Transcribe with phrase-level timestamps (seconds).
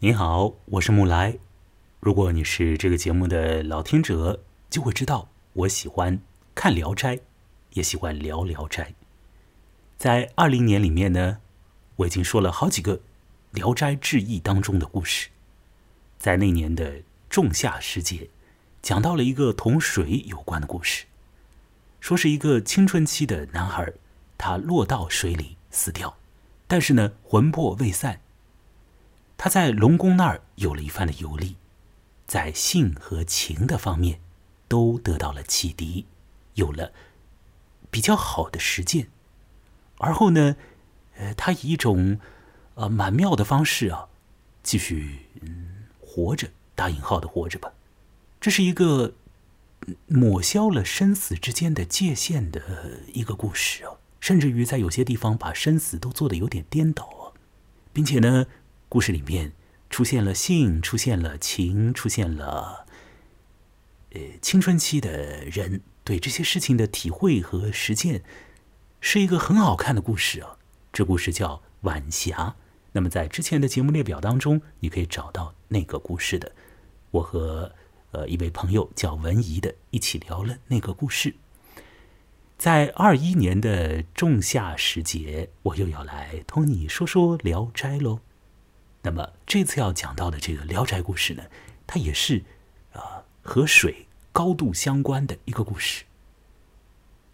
[0.00, 1.40] 你好，我是木来。
[1.98, 6.20] 如果你是这个节目的老听者，就会知道我喜欢
[6.54, 7.16] 看《聊斋》，
[7.72, 8.84] 也喜欢聊《聊斋》。
[9.96, 11.38] 在二零年里面呢，
[11.96, 12.98] 我已经说了好几个
[13.50, 15.30] 《聊斋志异》当中的故事。
[16.16, 18.30] 在那年的仲夏时节，
[18.80, 21.06] 讲到了一个同水有关的故事，
[21.98, 23.92] 说是一个青春期的男孩，
[24.38, 26.16] 他落到水里死掉，
[26.68, 28.20] 但是呢，魂魄未散。
[29.38, 31.54] 他在龙宫那儿有了一番的游历，
[32.26, 34.20] 在性和情的方面
[34.66, 36.06] 都得到了启迪，
[36.54, 36.92] 有了
[37.88, 39.08] 比较好的实践。
[39.98, 40.56] 而后呢，
[41.16, 42.18] 呃，他以一种
[42.74, 44.08] 呃蛮妙的方式啊，
[44.64, 47.72] 继续嗯活着，打引号的活着吧。
[48.40, 49.14] 这是一个
[50.08, 52.60] 抹消了生死之间的界限的
[53.12, 57.38] 一个故事啊，甚至于在有些地方把生死都做的有点颠倒啊，
[57.92, 58.46] 并且呢。
[58.88, 59.52] 故事里面
[59.90, 62.86] 出现了性，出现了情，出现了
[64.12, 68.22] 呃青春期的人对这些事情的体会和实践，
[69.00, 70.56] 是一个很好看的故事啊。
[70.92, 72.36] 这故事叫《晚霞》。
[72.92, 76.52] 那么在之前的节目列表当中，你可以找到那个故事的。
[77.10, 77.72] 我和
[78.12, 81.34] 呃一位朋友叫文怡的一起聊了那个故事。
[82.56, 88.20] 在二一年的仲夏时节，我又要来同你说说《聊斋》喽。
[89.08, 91.42] 那么这次要讲到的这个《聊斋》故事呢，
[91.86, 92.44] 它也是
[92.92, 96.04] 啊和水高度相关的一个故事。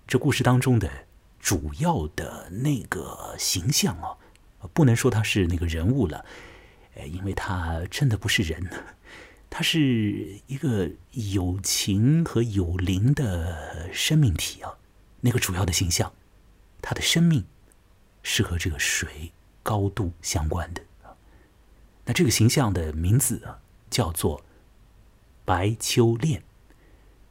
[0.07, 0.89] 这故事当中的
[1.41, 4.15] 主要的那个形象啊，
[4.73, 6.25] 不能说他是那个人物了，
[6.95, 8.71] 呃，因为他真的不是人，
[9.51, 14.73] 他是一个有情和有灵的生命体啊。
[15.23, 16.13] 那个主要的形象，
[16.81, 17.45] 他的生命
[18.23, 19.33] 是和这个水
[19.65, 20.81] 高度相关的。
[22.07, 23.61] 那这个形象的名字啊，
[23.91, 24.45] 叫做
[25.45, 26.43] 白秋练。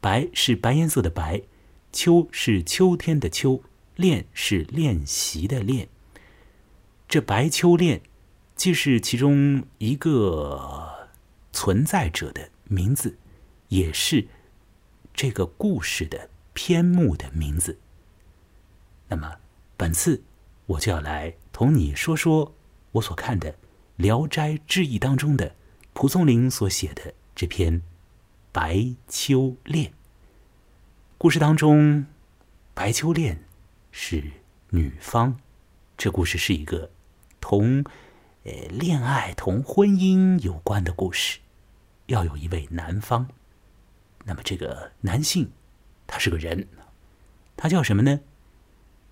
[0.02, 1.44] 白是白颜色的白，
[1.92, 3.64] 秋是秋天的秋，
[3.96, 5.88] 练是练习的练。
[7.08, 8.02] 这白秋练
[8.56, 11.10] 既是其中一个
[11.52, 13.18] 存在者的名字，
[13.70, 14.28] 也是
[15.14, 17.78] 这个故事的篇目的名字。
[19.08, 19.38] 那么，
[19.78, 20.24] 本次
[20.66, 22.56] 我就要来同你说说
[22.94, 23.52] 我所看的。
[23.98, 25.56] 《聊斋志异》当中的
[25.94, 27.82] 蒲松龄所写的这篇
[28.52, 29.92] 《白秋恋》
[31.20, 32.08] 故事当中，
[32.74, 33.44] 白秋恋
[33.92, 34.32] 是
[34.72, 35.40] 女方。
[35.96, 36.90] 这故事是一个
[37.40, 37.86] 同
[38.44, 41.40] 呃恋爱、同婚姻有关的故事，
[42.08, 43.30] 要有一位男方。
[44.26, 45.52] 那么这个男性，
[46.08, 46.68] 他是个人，
[47.56, 48.22] 他叫什么呢？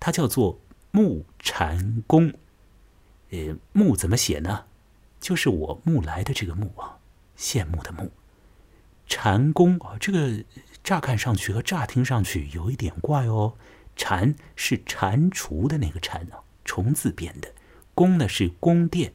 [0.00, 0.58] 他叫做
[0.90, 2.34] 木禅公。
[3.30, 4.66] 呃，木怎么写呢？
[5.22, 6.98] 就是我木来的这个木啊，
[7.38, 8.10] 羡慕的慕。
[9.08, 10.44] 蟾宫啊，这个
[10.82, 13.54] 乍看上去和乍听上去有一点怪哦。
[13.94, 17.54] 蟾是蟾蜍的那个蟾啊，虫字边的。
[17.94, 19.14] 宫呢是宫殿。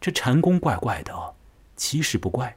[0.00, 1.34] 这蟾宫怪怪的哦，
[1.76, 2.56] 其实不怪。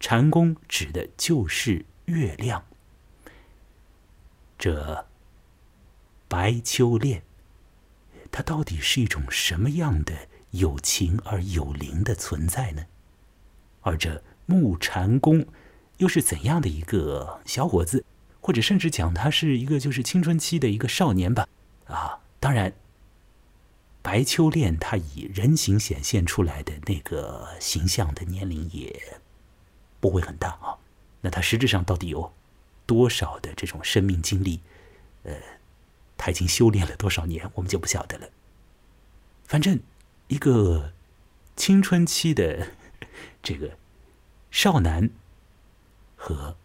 [0.00, 2.64] 蟾宫指的就是月亮。
[4.58, 5.06] 这
[6.26, 7.22] 白秋恋，
[8.32, 10.28] 它到底是一种什么样的？
[10.54, 12.84] 有情而有灵的存在呢？
[13.82, 15.44] 而这木禅公
[15.96, 18.04] 又是怎样的一个小伙子？
[18.40, 21.48] 或者甚至讲他是一个就是青春期的一个少年吧？
[21.86, 22.72] 啊，当然，
[24.00, 29.18] 白秋恋他以人形显现出来的那个形象的年龄也
[29.98, 30.78] 不会很大啊。
[31.20, 32.32] 那他实质上到底有
[32.86, 34.60] 多少的这种生命经历？
[35.24, 35.34] 呃，
[36.16, 38.28] 他已经修炼了多少年，我们就不晓得了。
[39.46, 39.80] 反正。
[40.34, 40.92] 一个
[41.54, 42.72] 青春期的
[43.40, 43.78] 这个
[44.50, 45.08] 少男
[46.16, 46.56] 和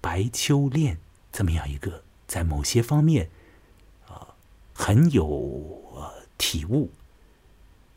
[0.00, 0.98] 白秋恋
[1.30, 3.28] 这么样一个在某些方面
[4.06, 4.28] 啊
[4.72, 6.90] 很有体悟，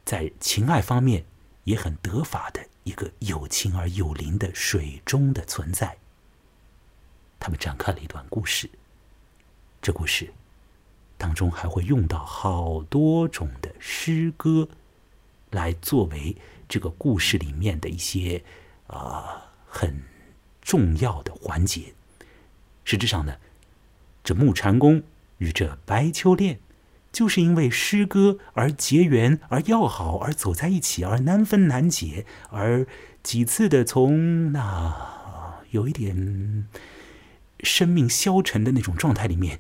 [0.04, 1.24] 在情爱方面
[1.64, 6.00] 也很得法的一个有情而有灵的水中的存在，
[7.40, 8.70] 他们展开了一段故事。
[9.82, 10.34] 这故事。
[11.18, 14.68] 当中还会用到好多种的诗歌，
[15.52, 16.36] 来作为
[16.68, 18.44] 这个故事里面的一些
[18.88, 20.02] 啊很
[20.62, 21.94] 重要的环节。
[22.84, 23.36] 实质上呢，
[24.24, 25.04] 这木禅公
[25.38, 26.60] 与这白秋恋，
[27.12, 32.88] 就是因为诗歌而结缘，而要好，而走在一起，而难分难解，而
[33.22, 36.68] 几次的从那有一点
[37.62, 39.60] 生命消沉的那种状态里面。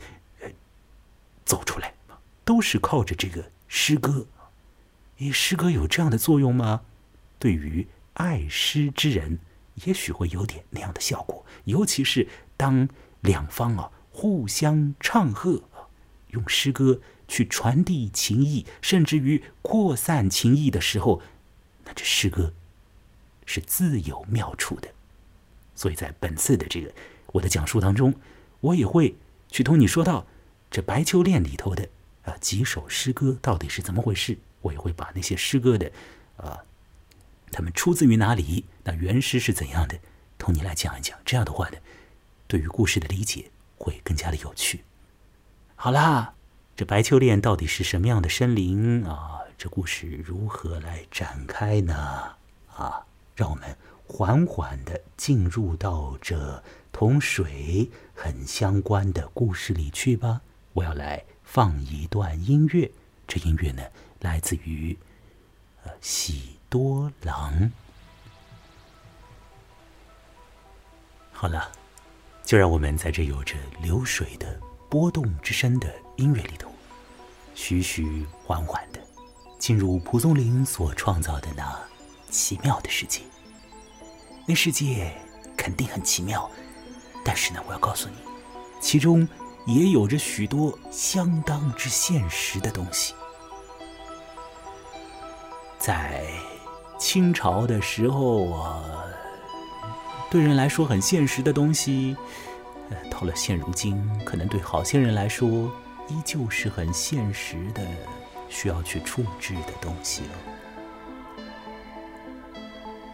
[1.44, 1.96] 走出来，
[2.46, 4.26] 都是靠着这个诗歌。
[5.22, 6.82] 你，诗歌有这样的作用吗？
[7.38, 9.38] 对于爱诗之人，
[9.86, 11.46] 也许会有点那样的效果。
[11.66, 12.28] 尤其是
[12.58, 12.90] 当
[13.20, 15.62] 两方啊互相唱和，
[16.30, 21.22] 用诗歌去传递情谊，甚至于扩散情谊的时候，
[21.86, 22.52] 那这诗歌
[23.46, 24.90] 是自有妙处的。
[25.76, 26.92] 所以在本次的这个
[27.28, 28.16] 我的讲述当中，
[28.62, 29.16] 我也会
[29.52, 30.26] 去同你说到
[30.72, 31.88] 这《白秋恋》里头的
[32.24, 34.40] 啊几首诗歌到底是怎么回事。
[34.62, 35.92] 我也会把那些诗歌的，
[36.38, 36.64] 啊，
[37.52, 40.00] 他们出自于哪里，那原诗是怎样的，
[40.38, 41.18] 同你来讲一讲。
[41.26, 41.78] 这样的话呢，
[42.48, 44.84] 对于故事的理解会更加的有趣。
[45.76, 46.34] 好啦，
[46.76, 49.42] 这《白秋恋》到底是什么样的森林啊？
[49.58, 52.36] 这故事如何来展开呢？
[52.76, 53.06] 啊，
[53.36, 53.76] 让我们。
[54.14, 56.62] 缓缓的进入到这
[56.92, 60.42] 同水很相关的故事里去吧。
[60.74, 62.92] 我要来放一段音乐，
[63.26, 63.82] 这音乐呢
[64.22, 64.98] 来自于
[65.84, 67.70] 呃喜多郎。
[71.32, 71.72] 好了，
[72.46, 74.60] 就让我们在这有着流水的
[74.90, 76.72] 波动之声的音乐里头，
[77.56, 79.00] 徐徐缓缓的
[79.58, 81.80] 进入蒲松龄所创造的那
[82.30, 83.22] 奇妙的世界。
[84.46, 85.12] 那世界
[85.58, 86.50] 肯定很奇妙，
[87.26, 88.16] 但是呢，我要告诉你，
[88.80, 89.28] 其中
[89.66, 93.16] 也有着许多相当之现实的东西。
[95.82, 96.24] 在
[97.00, 99.04] 清朝的时候啊，
[100.30, 102.16] 对人来说很现实的东西，
[103.10, 105.48] 到了现如今，可能对好些人来说，
[106.08, 107.82] 依旧是很现实的，
[108.48, 111.42] 需要去处置的东西了。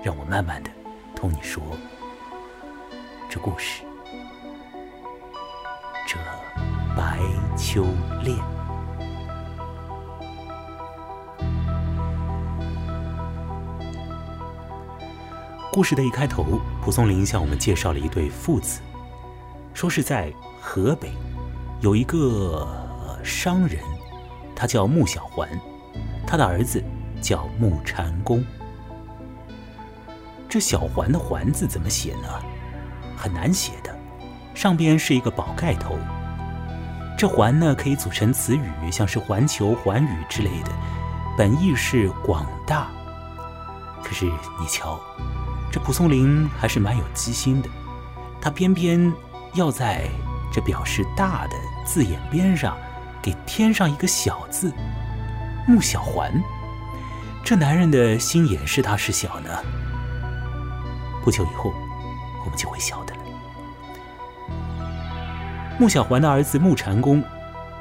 [0.03, 0.69] 让我慢慢的。
[1.15, 1.63] 同你说，
[3.29, 3.81] 这故事，
[6.05, 6.17] 这
[6.97, 7.17] 白
[7.57, 7.85] 秋
[8.21, 8.56] 恋。
[15.77, 18.81] 故事的一开头，蒲松龄向我们介绍了一对父子，
[19.75, 21.11] 说是在河北
[21.81, 22.67] 有一个
[23.23, 23.79] 商人，
[24.55, 25.47] 他叫穆小环，
[26.25, 26.83] 他的儿子
[27.21, 28.43] 叫穆禅公。
[30.49, 32.27] 这小环的“环”字怎么写呢？
[33.15, 33.95] 很难写的，
[34.55, 35.95] 上边是一个宝盖头。
[37.15, 40.71] 这“环”呢，可以组成词语，像是环球、环宇之类的，
[41.37, 42.87] 本意是广大。
[44.03, 44.99] 可是你瞧，
[45.71, 47.69] 这蒲松龄还是蛮有机心的，
[48.41, 49.13] 他偏偏
[49.53, 50.07] 要在
[50.51, 51.55] 这表示大的
[51.85, 52.77] 字眼边上，
[53.21, 54.71] 给添上一个小字
[55.67, 56.31] “穆小环”。
[57.43, 59.49] 这男人的心眼是大是小呢？
[61.23, 61.73] 不久以后，
[62.43, 63.21] 我们就会晓得了。
[65.77, 67.23] 穆小环的儿子穆禅公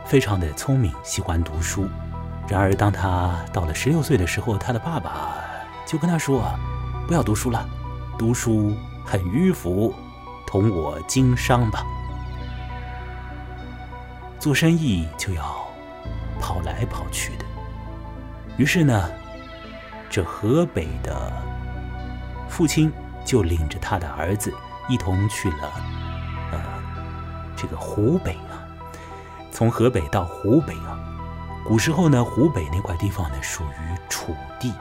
[0.04, 1.88] 非常的聪明，喜欢读书。
[2.48, 5.36] 然而，当他到了十六岁的时候，他的爸爸
[5.86, 6.44] 就跟他说
[7.08, 7.68] ：“不要读书了，
[8.18, 9.94] 读书很迂腐，
[10.46, 11.84] 同我经商吧。
[14.38, 15.42] 做生意就要
[16.40, 17.44] 跑来跑去的。”
[18.58, 19.10] 于是呢，
[20.08, 21.32] 这河北的
[22.48, 22.92] 父亲。
[23.26, 24.54] 就领着他的儿子
[24.88, 25.72] 一同去了，
[26.52, 26.60] 呃，
[27.56, 28.62] 这个湖北啊，
[29.50, 30.96] 从河北到湖北啊，
[31.66, 34.72] 古时候呢，湖北那块地方呢属于楚地，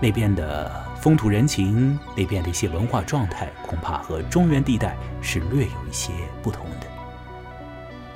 [0.00, 6.12] 那边的风土人情，那边的一些文化状态，恐怕和中原地带是略有一些
[6.44, 6.86] 不同的。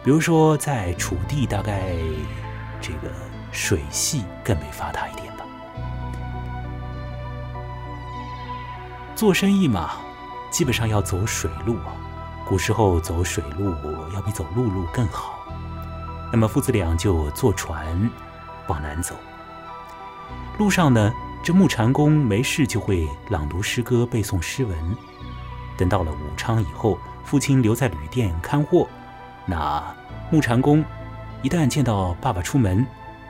[0.04, 1.90] 比如说，在楚地，大概
[2.80, 3.12] 这个
[3.50, 5.44] 水系更为发达一点吧。
[9.16, 9.94] 做生意嘛，
[10.52, 11.90] 基本上要走水路啊。
[12.46, 13.74] 古时候走水路
[14.14, 15.40] 要比走陆路更好。
[16.30, 18.08] 那么父子俩就坐船
[18.68, 19.16] 往南走。
[20.56, 21.12] 路上呢，
[21.46, 24.76] 这木禅公没事就会朗读诗歌、背诵诗文。
[25.76, 28.88] 等到了武昌以后，父亲留在旅店看货。
[29.44, 29.80] 那
[30.28, 30.84] 木禅公
[31.42, 32.84] 一旦见到爸爸出门，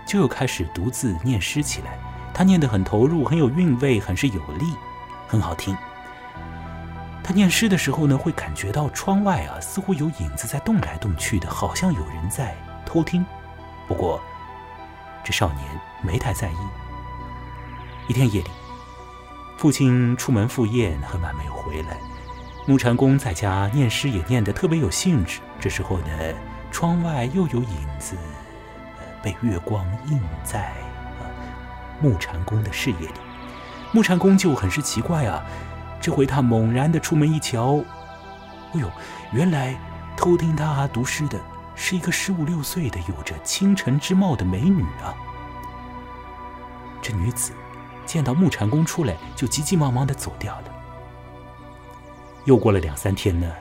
[0.06, 1.98] 就又开始独自念诗起来。
[2.32, 4.64] 他念得很投入，很有韵味，很是有力。
[5.28, 5.76] 很好听。
[7.22, 12.56] 他念诗的时候呢，会感觉到窗外啊，似乎有影子在动来动去的，好像有人在
[12.86, 13.26] 偷听。
[13.86, 14.18] 不过，
[15.22, 15.62] 这少年
[16.00, 16.56] 没太在意。
[18.08, 18.50] 一天夜里，
[19.56, 21.98] 父亲出门赴宴，很晚没有回来。
[22.64, 25.40] 木禅公在家念诗，也念得特别有兴致。
[25.58, 26.08] 这时候呢，
[26.70, 28.16] 窗外又有影子，
[29.22, 30.72] 被月光映在
[32.00, 33.14] 木禅公的视野里。
[33.90, 35.44] 木禅公就很是奇怪啊，
[36.00, 37.82] 这回他猛然的出门一瞧，
[38.72, 38.88] 哎呦，
[39.32, 39.74] 原来
[40.16, 41.40] 偷听他读诗的
[41.74, 45.14] 是一个十五六岁的、有着倾城之貌的美女啊！
[47.02, 47.52] 这女子
[48.06, 50.72] 见到木禅公出来，就急急忙忙的走掉了。
[52.44, 53.52] 又过了两三天呢，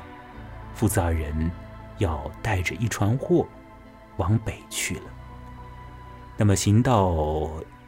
[0.76, 1.52] 父子二人
[1.98, 3.46] 要带着一船货
[4.18, 5.04] 往北去了。
[6.38, 7.08] 那么行到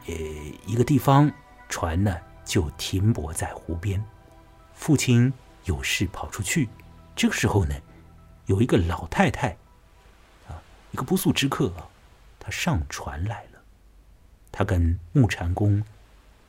[0.06, 0.14] 呃
[0.66, 1.30] 一个地方，
[1.68, 4.04] 船呢就停泊在湖边。
[4.74, 5.32] 父亲
[5.64, 6.68] 有事跑出去，
[7.14, 7.74] 这个时候呢，
[8.46, 9.50] 有一个老太太，
[10.48, 10.58] 啊，
[10.90, 11.86] 一个不速之客啊，
[12.40, 13.60] 他上船来了。
[14.50, 15.82] 他跟木禅公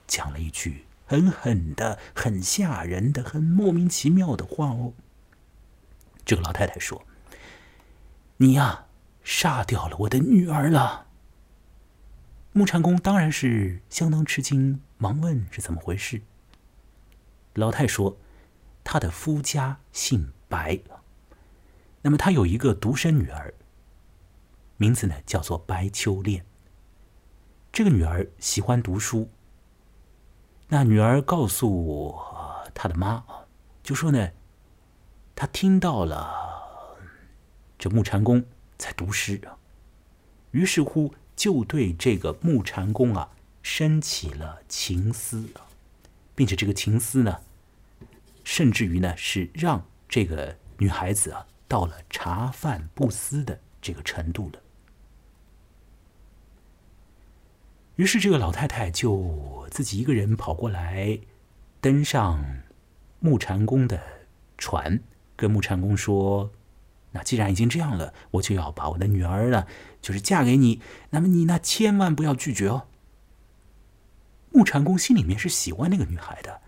[0.10, 4.92] 讲了一句很狠的、很吓人的、很莫名其妙的话哦。
[6.26, 7.06] 这个老太太说
[8.38, 8.88] ：“你呀，
[9.24, 11.06] 杀掉了我的女儿了。”
[12.52, 16.22] 木禅公当然是相当吃惊，忙问是怎么回事。
[17.54, 18.18] 老太说
[18.84, 20.80] ：“他的夫家姓白，
[22.02, 23.54] 那么他有一个独生女儿，
[24.78, 26.44] 名字呢叫做白秋恋。”
[27.72, 29.30] 这个女儿喜欢读书，
[30.72, 32.16] 那女儿告诉
[32.76, 33.24] 她的妈
[33.82, 34.30] 就说呢，
[35.36, 36.32] 她听到了
[37.80, 38.46] 这木禅公
[38.78, 39.42] 在读诗，
[40.52, 43.32] 于是乎就对这个木禅公啊
[43.64, 45.44] 生起了情思，
[46.36, 47.40] 并且这个情思呢，
[48.44, 54.62] 甚至于呢是让这个女孩子啊到了茶饭不思的这个程度了。
[58.00, 61.20] 于是，这个老太太就自己一个人跑过来，
[61.82, 62.62] 登上
[63.20, 64.02] 木禅公的
[64.58, 65.02] 船，
[65.36, 66.50] 跟木禅公说
[67.12, 69.68] ：“那既然已经这样了，我就要把我的女儿呢，
[70.02, 70.82] 就是嫁给你。
[71.10, 72.88] 那么你呢，千万不要拒绝哦。”
[74.52, 76.62] 木禅公心里面是喜欢那个女孩的，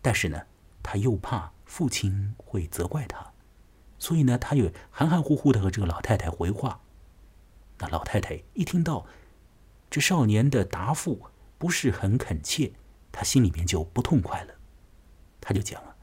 [0.00, 0.44] 但是呢，
[0.82, 3.32] 他又怕父亲会责怪他，
[3.98, 6.80] 所以呢，他又含含糊糊的和这个老太太回话。
[7.76, 9.04] 那老太太一听到。
[9.92, 11.20] 这少年的答复
[11.58, 12.72] 不是很恳切，
[13.12, 14.54] 他心里面就不痛快了。
[15.38, 15.96] 他就讲了：“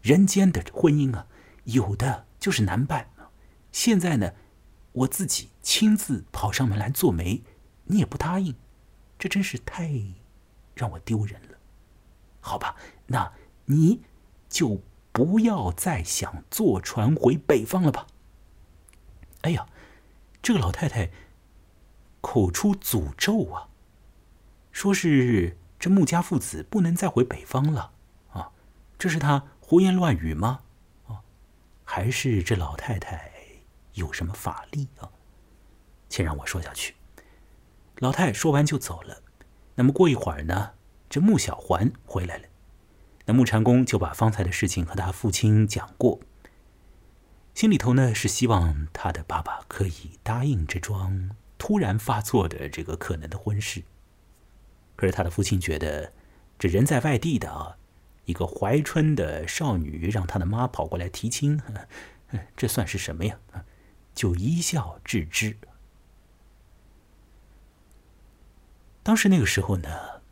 [0.00, 1.26] 人间的婚姻啊，
[1.64, 3.10] 有的就是难办。
[3.70, 4.32] 现在呢，
[4.92, 7.42] 我自己亲自跑上门来做媒，
[7.84, 8.54] 你也不答应，
[9.18, 9.92] 这真是太
[10.74, 11.58] 让我丢人了。
[12.40, 12.76] 好吧，
[13.08, 13.30] 那
[13.66, 14.00] 你
[14.48, 14.80] 就
[15.12, 18.06] 不要再想坐船回北方了吧。”
[19.42, 19.66] 哎呀，
[20.40, 21.10] 这个老太太。
[22.20, 23.68] 口出诅咒啊！
[24.72, 27.92] 说是这穆家父子不能再回北方了
[28.32, 28.52] 啊！
[28.98, 30.60] 这是他胡言乱语吗？
[31.06, 31.22] 啊，
[31.84, 33.30] 还是这老太太
[33.94, 35.10] 有什么法力啊？
[36.08, 36.94] 请让我说下去。
[37.96, 39.22] 老太说完就走了。
[39.74, 40.72] 那么过一会儿呢，
[41.08, 42.44] 这穆小环回来了。
[43.26, 46.20] 那穆禅公就把方才的事情和他父亲讲过，
[47.54, 51.30] 心里头呢是希望他的爸爸可以答应这桩。
[51.60, 53.82] 突然发作的这个可能的婚事，
[54.96, 56.14] 可是他的父亲觉得，
[56.58, 57.76] 这人在外地的啊，
[58.24, 61.60] 一个怀春的少女让他的妈跑过来提亲，
[62.56, 63.38] 这算是什么呀？
[64.14, 65.58] 就一笑置之。
[69.02, 70.22] 当时那个时候呢，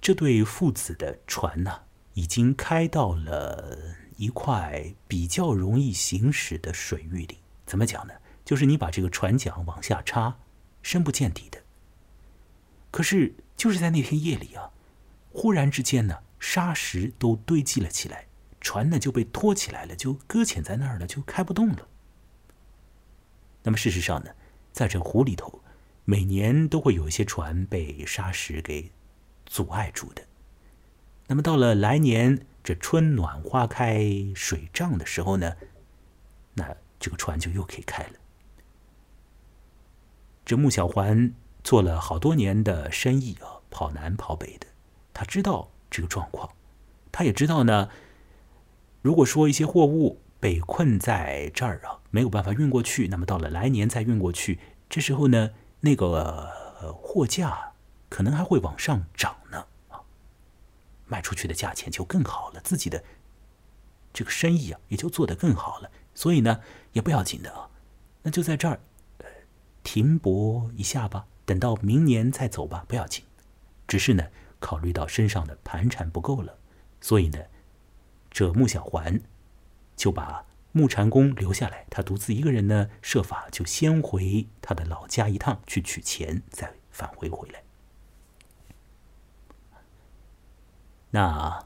[0.00, 1.82] 这对父子的船呢，
[2.12, 3.76] 已经开到了
[4.16, 7.38] 一块比较容易行驶的水域里。
[7.66, 8.14] 怎么讲呢？
[8.44, 10.36] 就是你把这个船桨往下插。
[10.84, 11.58] 深不见底的。
[12.92, 14.70] 可是就是在那天夜里啊，
[15.32, 18.26] 忽然之间呢，沙石都堆积了起来，
[18.60, 21.88] 船呢就被拖起来了，就搁浅在那儿了，就开不动了。
[23.64, 24.30] 那么事实上呢，
[24.70, 25.60] 在这湖里头，
[26.04, 28.92] 每年都会有一些船被沙石给
[29.46, 30.22] 阻碍住的。
[31.26, 35.56] 那么到了来年这春暖花开、水涨的时候呢，
[36.52, 38.12] 那这个船就又可以开了。
[40.44, 41.32] 这穆小环
[41.62, 44.66] 做了好多年的生意啊，跑南跑北的，
[45.14, 46.50] 他知道这个状况，
[47.10, 47.88] 他也知道呢。
[49.00, 54.58] 如果说一些货物被困在这儿啊，没有办法运过去，那么到了来年再运过去，
[54.88, 56.50] 这时候呢，那个
[57.02, 57.72] 货价
[58.08, 60.00] 可能还会往上涨呢啊，
[61.06, 63.02] 卖出去的价钱就更好了，自己的
[64.12, 65.90] 这个生意啊也就做得更好了。
[66.14, 66.60] 所以呢，
[66.92, 67.68] 也不要紧的啊，
[68.22, 68.80] 那就在这儿。
[69.84, 73.22] 停泊一下吧，等到明年再走吧，不要紧。
[73.86, 76.58] 只是呢，考虑到身上的盘缠不够了，
[77.00, 77.38] 所以呢，
[78.30, 79.20] 这穆小环
[79.94, 87.62] 就把穆禅公留下来，他独自一个人呢，设法就先回他的老家一趟去取钱，再返回回来。
[91.10, 91.64] 那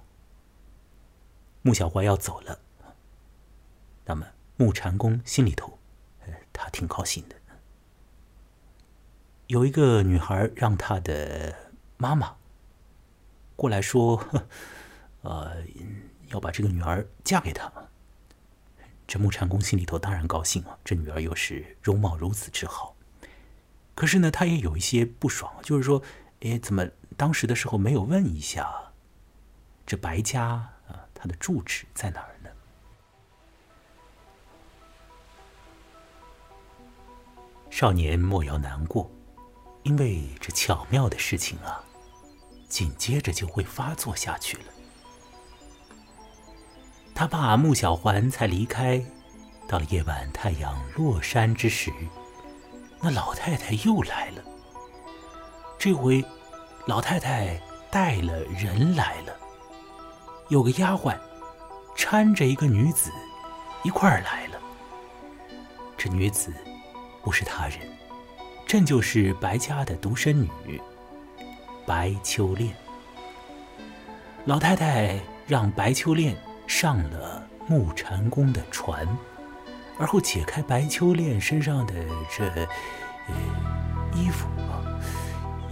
[1.62, 2.58] 穆小环要走了，
[4.04, 5.78] 那么穆禅公心里头，
[6.52, 7.37] 他挺高兴的。
[9.48, 11.54] 有一个女孩让她的
[11.96, 12.36] 妈妈
[13.56, 14.22] 过来说，
[15.22, 15.64] 呃，
[16.28, 17.72] 要把这个女儿嫁给他。
[19.06, 22.94] 这木禅公心里头当然高兴啊，这女儿又是容貌如此之好。
[23.94, 26.02] 可是呢，他也有一些不爽，就是说，
[26.40, 26.86] 哎，怎么
[27.16, 28.92] 当时的时候没有问一下，
[29.86, 30.44] 这白家
[30.88, 32.50] 啊，他的住址在哪儿呢？
[37.70, 39.10] 少年莫要难过，
[39.82, 41.82] 因为这巧妙的事情啊，
[42.68, 44.64] 紧接着就会发作下去了。
[47.14, 49.02] 他爸穆小环才离开，
[49.66, 51.90] 到了夜晚太阳落山之时，
[53.00, 54.42] 那老太太又来了。
[55.78, 56.24] 这回，
[56.86, 59.36] 老太太带了人来了，
[60.48, 61.18] 有个丫鬟
[61.96, 63.10] 搀着一个女子
[63.82, 64.60] 一块儿来了。
[65.96, 66.52] 这女子
[67.22, 67.80] 不是他人，
[68.68, 70.80] 朕就是白家的独生女
[71.84, 72.72] 白秋恋。
[74.44, 76.36] 老太太让白秋恋。
[76.68, 79.08] 上了木禅宫的船，
[79.98, 81.94] 而后解开白秋恋身上的
[82.30, 82.44] 这
[83.26, 83.34] 呃
[84.14, 84.46] 衣服，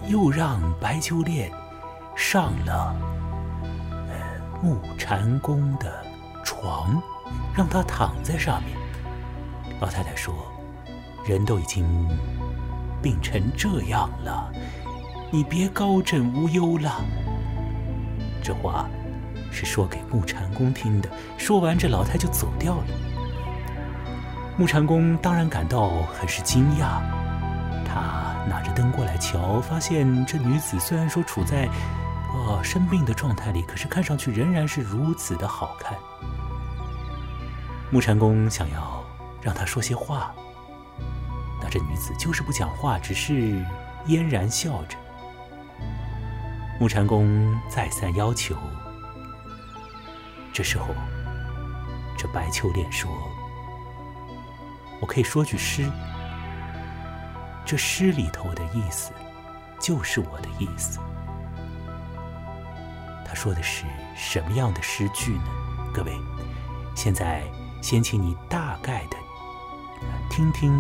[0.09, 1.53] 又让白秋恋
[2.17, 2.97] 上了
[4.09, 6.03] 呃木禅宫的
[6.43, 6.99] 床，
[7.55, 8.75] 让他躺在上面。
[9.79, 10.35] 老太太说
[11.29, 11.85] ：“人都已经
[13.07, 14.51] 病成这样了，
[15.31, 17.05] 你别高枕无忧了。”
[18.43, 18.89] 这话。
[19.53, 21.09] 是说给木禅公听的。
[21.39, 22.87] 说完，这老太就走掉了。
[24.59, 27.01] 木禅公当然感到很是惊讶，
[27.87, 31.67] 他拿着灯过来瞧，发现这女子虽然说处在
[32.35, 35.97] 呃生病的状态里，可是看上去仍然是如此的好看。
[37.91, 39.03] 木禅公想要
[39.41, 40.35] 让她说些话，
[41.69, 43.65] 这女子就是不讲话，只是
[44.07, 44.97] 嫣然笑着。
[46.79, 48.55] 木禅公再三要求。
[50.53, 50.89] 这时候，
[52.17, 53.11] 这白秋莲说
[55.01, 55.91] ：“我可以说句诗，
[57.65, 59.13] 这诗里头的意思，
[59.79, 60.99] 就是我的意思。”
[63.27, 65.45] 他说的是什么样的诗句呢？
[65.93, 66.13] 各位，
[66.95, 67.43] 现在
[67.83, 69.17] 先请你大概的
[70.31, 70.73] 听听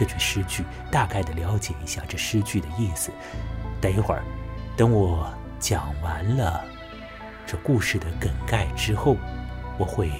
[0.00, 3.12] 这句诗句，大概的了解一下这诗句的意思。
[3.82, 4.24] 等一会儿，
[4.74, 6.64] 等我讲完了。
[7.46, 9.14] 这故事的梗概之后，
[9.76, 10.10] 我会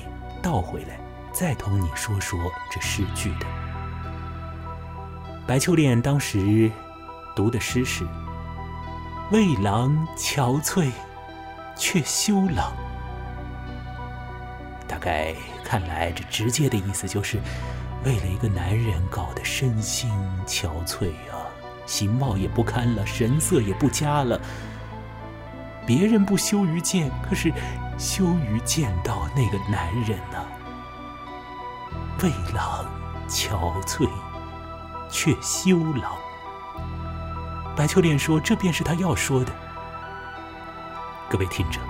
[0.42, 1.00] 倒回来，
[1.32, 2.38] 再同你说说
[2.70, 3.46] 这诗句的。
[5.46, 6.70] 白秋恋当时
[7.34, 8.06] 读的诗是
[9.32, 10.90] “未郎憔悴，
[11.74, 12.70] 却羞郎”，
[14.86, 17.40] 大概看来这直接的意思就是
[18.04, 20.10] 为了一个男人搞得身心
[20.46, 21.44] 憔悴啊，
[21.84, 24.40] 形貌也不堪了，神色也不佳了。
[25.86, 27.52] 别人不羞于见，可是
[27.98, 30.46] 羞于见到那个男人呢。
[32.22, 32.86] 为郎
[33.28, 34.08] 憔悴，
[35.10, 36.16] 却羞郎。
[37.76, 39.52] 白秋莲说：“这便是他要说的。”
[41.28, 41.80] 各位听着，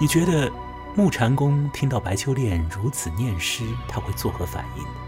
[0.00, 0.50] 你觉得
[0.94, 5.03] 木禅公听到白秋莲如此念诗，他会作何反应呢？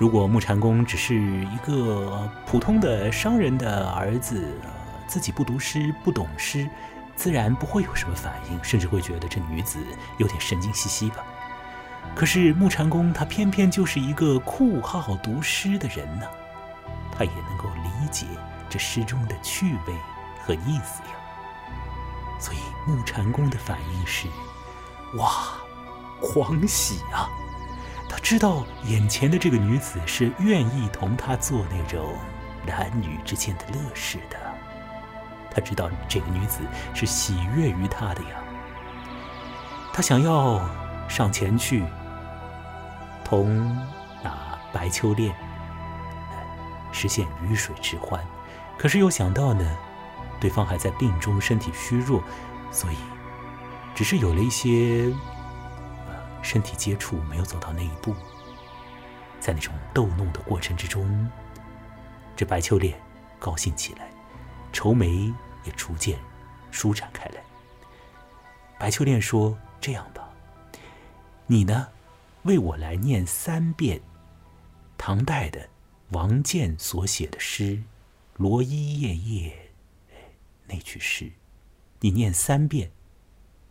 [0.00, 4.56] 如果木禅公只是一个普通的商人的儿子，
[5.06, 6.66] 自己不读诗，不懂诗。
[7.14, 9.78] 自然不会有什么反应，甚至会觉得这女子
[10.16, 11.16] 有点神经兮兮吧。
[12.14, 16.26] 可是木禅公他偏偏就是一个酷好读诗的人呢，
[17.12, 18.24] 他也能够理解
[18.70, 19.94] 这诗中的趣味
[20.46, 22.38] 和意思呀。
[22.40, 24.26] 所以木禅公的反应是：
[25.18, 25.58] 哇，
[26.22, 27.28] 狂喜啊！
[28.10, 32.12] 他知道眼前的这个女子是愿意同他做那种
[32.66, 34.36] 男女之间的乐事的。
[35.48, 36.60] 他知道这个女子
[36.92, 38.42] 是喜悦于他的呀，
[39.92, 40.60] 他想要
[41.08, 41.84] 上前去
[43.24, 43.76] 同
[44.22, 45.32] 那白秋恋
[46.90, 48.20] 实现鱼水之欢，
[48.76, 49.64] 可是又想到呢，
[50.40, 52.22] 对方还在病中，身体虚弱，
[52.72, 52.96] 所以
[53.94, 55.12] 只是有了一些
[56.42, 58.14] 身体接触，没有走到那一步。
[59.38, 61.30] 在那种逗弄的过程之中，
[62.36, 63.00] 这白秋恋
[63.38, 64.10] 高兴起来。
[64.72, 65.32] 愁眉
[65.64, 66.18] 也逐渐
[66.70, 67.42] 舒展开来。
[68.78, 70.30] 白秋恋说：“这样吧，
[71.46, 71.88] 你呢，
[72.42, 74.00] 为我来念三遍
[74.96, 75.68] 唐代的
[76.10, 77.76] 王建所写的诗
[78.34, 79.70] 《罗衣夜夜》
[80.66, 81.30] 那句诗，
[81.98, 82.92] 你念三遍，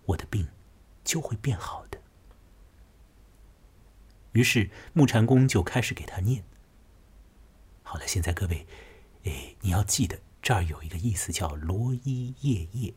[0.05, 0.47] 我的病
[1.03, 1.85] 就会变好。”
[4.33, 6.43] 于是木禅公就开始给他念。
[7.83, 8.67] 好了，现在各位，
[9.23, 12.93] 哎，你要记得这儿有一个意思叫罗衣夜夜。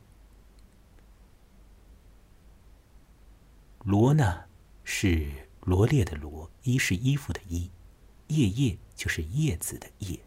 [3.84, 4.44] 罗呢，
[4.84, 7.70] 是罗列的罗，衣是衣服的衣，
[8.28, 10.20] 夜夜就是叶子的叶。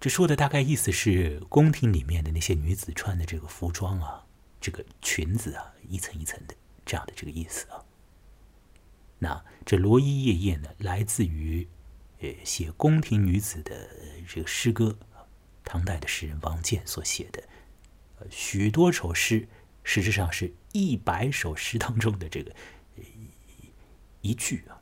[0.00, 4.24] 这说的大概意思是宫廷里面的那些女子穿的这个服装啊，
[4.58, 6.54] 这个裙子啊，一层一层的
[6.86, 7.84] 这样的这个意思啊。
[9.22, 11.68] 那这罗衣夜夜呢，来自于
[12.20, 13.88] 呃写宫廷女子的
[14.26, 14.98] 这个诗歌，
[15.62, 17.44] 唐代的诗人王建所写的，
[18.18, 19.46] 呃许多首诗，
[19.84, 22.50] 实质上是一百首诗当中的这个
[24.22, 24.80] 一句啊。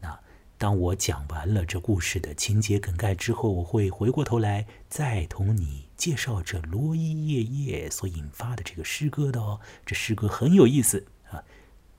[0.00, 0.20] 那
[0.58, 9.60] 当我讲完了这故事的情节梗概之后，我会回过头来再同你介绍这罗伊夜夜所引发的这个诗歌的哦。
[9.86, 11.06] 这诗歌很有意思！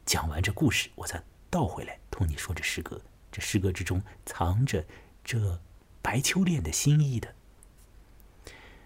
[0.08, 3.02] 讲完这故事，我再倒回来同你说这诗歌。
[3.30, 4.86] 这诗歌之中藏着
[5.22, 5.60] 这
[6.02, 7.36] 白秋恋的心意的。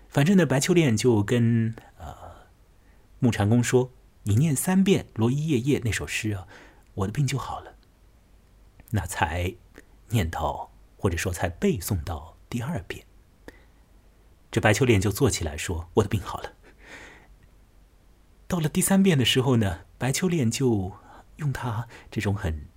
[0.10, 2.48] 反正呢，白秋恋就跟呃
[3.20, 3.92] 木禅公说
[4.24, 6.48] ：“你念三遍罗伊夜夜那首诗啊，
[6.96, 7.76] 我的病就好了。”
[8.90, 9.54] 那才
[10.10, 13.06] 念到，或者说才背诵到第二遍，
[14.50, 16.54] 这白秋恋就坐起来说：“我的病好了。”
[18.50, 20.92] 到了第三遍的时候呢，白秋恋就
[21.42, 22.68] 用他这种很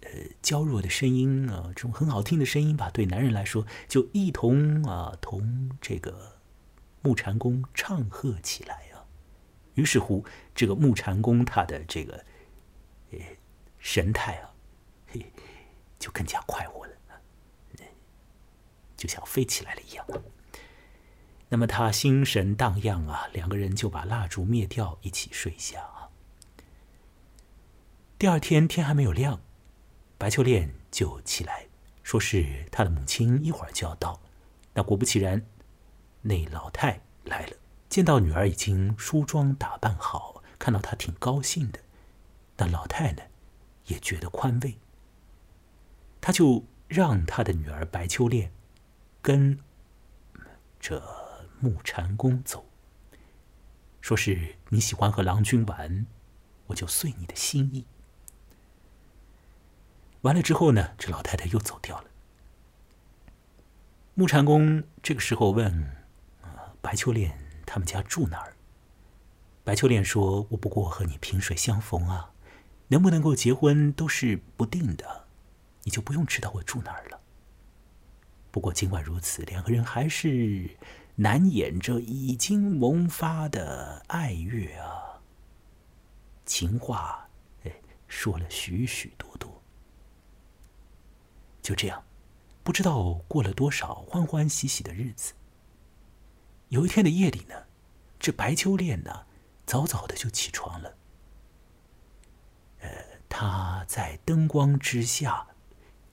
[0.00, 0.08] 呃
[0.40, 6.38] 娇弱的声音啊，这种很好听的声音吧，对男人来说，就一同啊同这个
[7.02, 9.04] 木禅公唱和起来啊。
[9.74, 12.24] 于是乎，这个木禅公他的这个
[13.10, 13.18] 呃
[13.78, 14.50] 神态啊，
[15.08, 15.30] 嘿。
[16.02, 16.92] 就更加快活了，
[18.96, 20.04] 就像飞起来了一样。
[21.48, 26.01] 那么他心神荡漾啊，两个人就把蜡烛灭掉，一起睡下。
[28.22, 29.40] 第二天天还没有亮，
[30.16, 31.66] 白秋练就起来，
[32.04, 34.20] 说是他的母亲一会儿就要到。
[34.74, 35.44] 那果不其然，
[36.20, 37.56] 那老太来了，
[37.88, 41.80] 见到女儿已经梳妆打扮好，看到她挺高兴的。
[42.58, 43.22] 那老太呢，
[43.86, 44.78] 也觉得宽慰。
[46.20, 48.52] 他就让他的女儿白秋练
[49.20, 49.58] 跟
[50.78, 51.02] 这
[51.58, 52.64] 木禅公走，
[54.00, 56.06] 说是你喜欢和郎君玩，
[56.66, 57.84] 我就遂你的心意。
[60.22, 62.04] 完了之后呢，这老太太又走掉了。
[64.14, 65.96] 木禅公这个时候问
[66.80, 68.56] 白秋莲他们家住哪儿？
[69.64, 72.32] 白秋莲说：“我不过和你萍水相逢啊，
[72.88, 75.26] 能不能够结婚都是不定的。”
[75.84, 77.20] 你就不用知道我住哪儿了。
[78.52, 80.76] 不过尽管如此，两个人还是
[81.16, 85.20] 难掩着已经萌发的爱欲啊，
[86.46, 87.28] 情话
[87.64, 87.72] 哎
[88.06, 89.51] 说了许许多多。
[91.62, 92.04] 就这样，
[92.62, 95.32] 不知道过了多少欢欢喜喜的日子。
[96.68, 97.54] 有一天的夜里呢，
[98.18, 99.26] 这白秋恋呢，
[99.64, 100.96] 早早的就起床了。
[102.80, 102.88] 呃，
[103.28, 105.46] 他在灯光之下。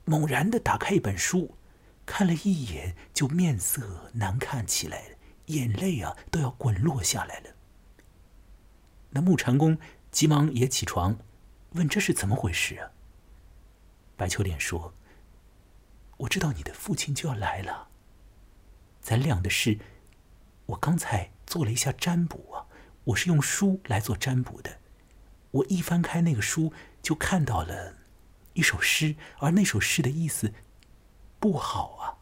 [0.06, 1.56] 猛然的打开一本书，
[2.04, 5.04] 看了一眼，就面色难看起来，
[5.46, 7.52] 眼泪啊都要滚落下来了。
[9.12, 9.78] 那木禅公
[10.10, 11.16] 急忙也起床，
[11.74, 12.90] 问这是怎么回事啊？
[14.18, 14.92] 白秋莲说
[16.19, 17.89] ：“我知道你的父亲就要来了，
[19.01, 19.79] 咱俩的事，
[20.67, 22.67] 我刚才做了一下占卜啊，
[23.05, 24.79] 我是用书来做占卜的，
[25.51, 27.95] 我一翻开那个书，就看到了。”
[28.53, 30.53] 一首诗，而那首诗的意思
[31.39, 32.19] 不好啊。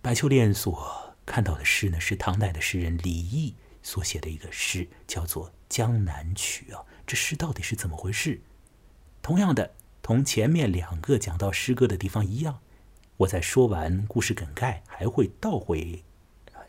[0.00, 6.84] 白秋恋所看到的诗呢，是唐代的诗人李益所写的一个诗，叫做《江南曲》啊。
[7.04, 8.40] 这诗到底是怎么回事？
[9.20, 9.74] 同样的，
[10.08, 12.60] 同前面两个讲到诗歌的地方一样，
[13.18, 16.02] 我在说完故事梗概，还会倒回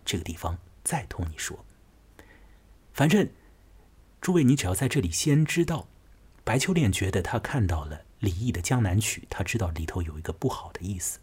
[0.04, 1.64] 这个地方再同你说。
[2.92, 3.30] 反正，
[4.20, 5.88] 诸位，你只要在这里先知道。
[6.44, 11.20] 白秋恋觉得他看到了李益的《江南曲》，他知道里头有一个不好的意思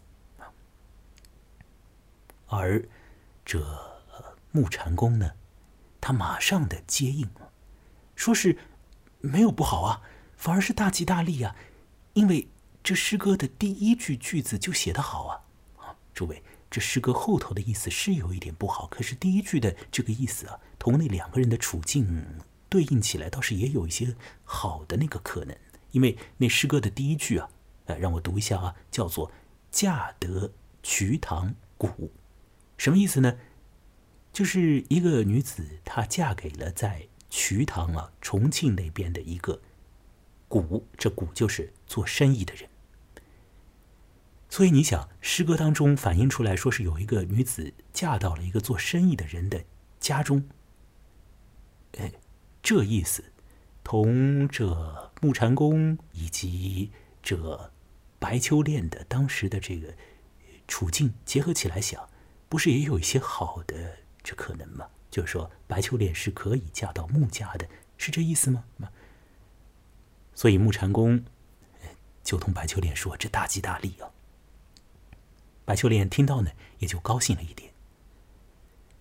[2.47, 2.83] 而
[3.45, 3.63] 这
[4.51, 5.33] 木禅公呢，
[6.01, 7.29] 他马上的接应，
[8.15, 8.57] 说是
[9.19, 10.01] 没有不好啊，
[10.35, 11.55] 反而是大吉大利啊，
[12.17, 12.47] 因为
[12.83, 15.45] 这诗歌的第一句句子就写得好啊
[15.77, 15.95] 啊！
[16.15, 22.25] 诸位，这诗歌后头的意思是有一点不好，可是第一句的这个意思啊，同那两个人的处境。
[22.69, 25.55] 对应起来倒是也有一些好的那个可能，
[25.91, 27.49] 因为那诗歌的第一句啊，
[27.85, 29.31] 呃，让我读一下啊，叫做
[29.71, 30.51] “嫁得
[30.81, 32.11] 瞿塘古”，
[32.77, 33.37] 什么意思呢？
[34.33, 39.61] 就是一个女子她嫁给了在瞿塘啊重庆那边的一个
[40.47, 42.69] 古，这古就是做生意的人。
[44.49, 49.65] 所以你想，诗歌当中反映出来说是有一个女子嫁到了一个做生意的人的
[49.99, 50.47] 家中。
[51.97, 52.13] 哎，
[52.63, 53.25] 这意思
[53.83, 57.71] 同这木禅公以及这
[58.19, 59.93] 白秋练的当时的这个
[60.67, 62.09] 处境结合起来想，
[62.47, 64.87] 不是也有一些好的这可能吗？
[65.11, 68.63] 就是说，白秋练是可以嫁到穆家的，是这意思吗？
[70.37, 71.25] 所以木禅公
[72.23, 74.05] 就同白秋莲说：“这大吉大利啊！”
[75.65, 77.73] 白秋莲听到呢，也就高兴了一点。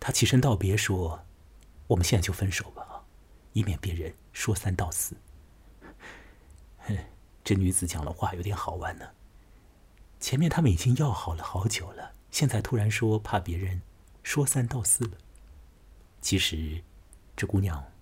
[0.00, 1.26] 他起身道别说
[1.88, 3.04] ：“我们现在就分手吧，
[3.52, 5.14] 以免别人说三道四。”
[7.44, 9.06] 这女子讲的话有点好玩呢。
[10.18, 13.82] 前面他们已经要好了好久了，现在突然说怕别人
[14.22, 15.18] 说三道四了。
[16.22, 16.82] 其实，
[17.36, 17.92] 这姑娘，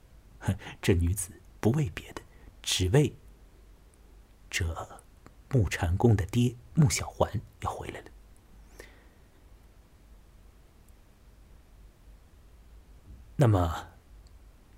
[0.80, 2.22] 这女子不为别的，
[2.62, 3.12] 只为
[4.56, 4.88] 这
[5.48, 8.06] 木禅公的爹穆小环要回来了。
[13.34, 13.88] 那么，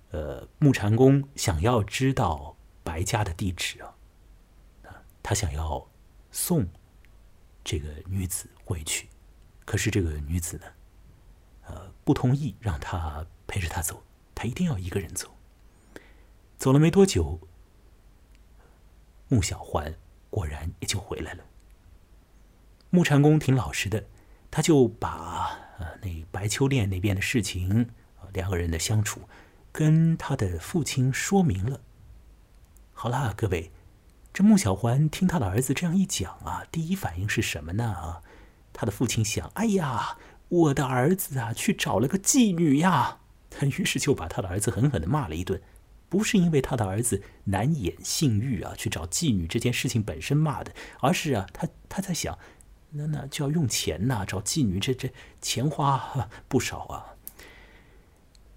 [0.09, 3.95] 呃，木禅公想要知道白家的地址啊，
[4.85, 5.87] 啊，他想要
[6.31, 6.67] 送
[7.63, 9.07] 这个女子回去，
[9.63, 10.65] 可是这个女子呢，
[11.67, 14.01] 呃，不同意让他陪着他走，
[14.33, 15.37] 他一定要一个人走。
[16.57, 17.39] 走了没多久，
[19.27, 19.95] 穆小环
[20.29, 21.43] 果然也就回来了。
[22.89, 24.05] 木禅公挺老实的，
[24.49, 27.89] 他就把呃那白秋练那边的事情。
[28.33, 29.21] 两个人的相处，
[29.71, 31.79] 跟他的父亲说明了。
[32.93, 33.71] 好啦，各位，
[34.33, 38.21] 这穆小环听他的儿子这样一讲啊，第一反应是什么呢？
[38.73, 40.17] 他的父亲想：哎呀，
[40.49, 43.19] 我的儿子啊，去找了个妓女呀！
[43.49, 45.61] 他 于是就把他的儿子狠狠的骂了一顿。
[46.09, 52.37] 不是因为他的儿子难掩性欲啊，去找妓女这件事情本身骂的，而是啊，他他在想，
[52.91, 57.15] 那那就要用钱呐，找妓女这这钱花不少啊。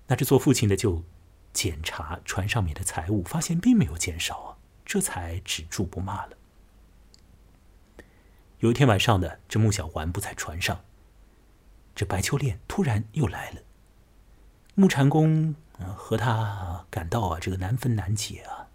[0.06, 1.04] 那这做父亲的就
[1.52, 6.36] 检查船上面的财物，发现并没有减少啊，这才止住不骂了。
[8.58, 10.84] 有一天晚上呢，这穆小环不在船上，
[11.94, 13.62] 这白秋练突然又来了。
[14.74, 15.54] 穆禅公
[15.96, 18.68] 和他感到啊，这个难分难解啊。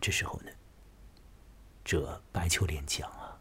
[0.00, 0.50] 这时候呢，
[1.84, 3.38] 这白秋练讲啊，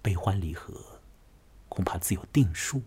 [0.00, 1.00] 悲欢离合
[1.68, 2.82] 恐怕自有定数，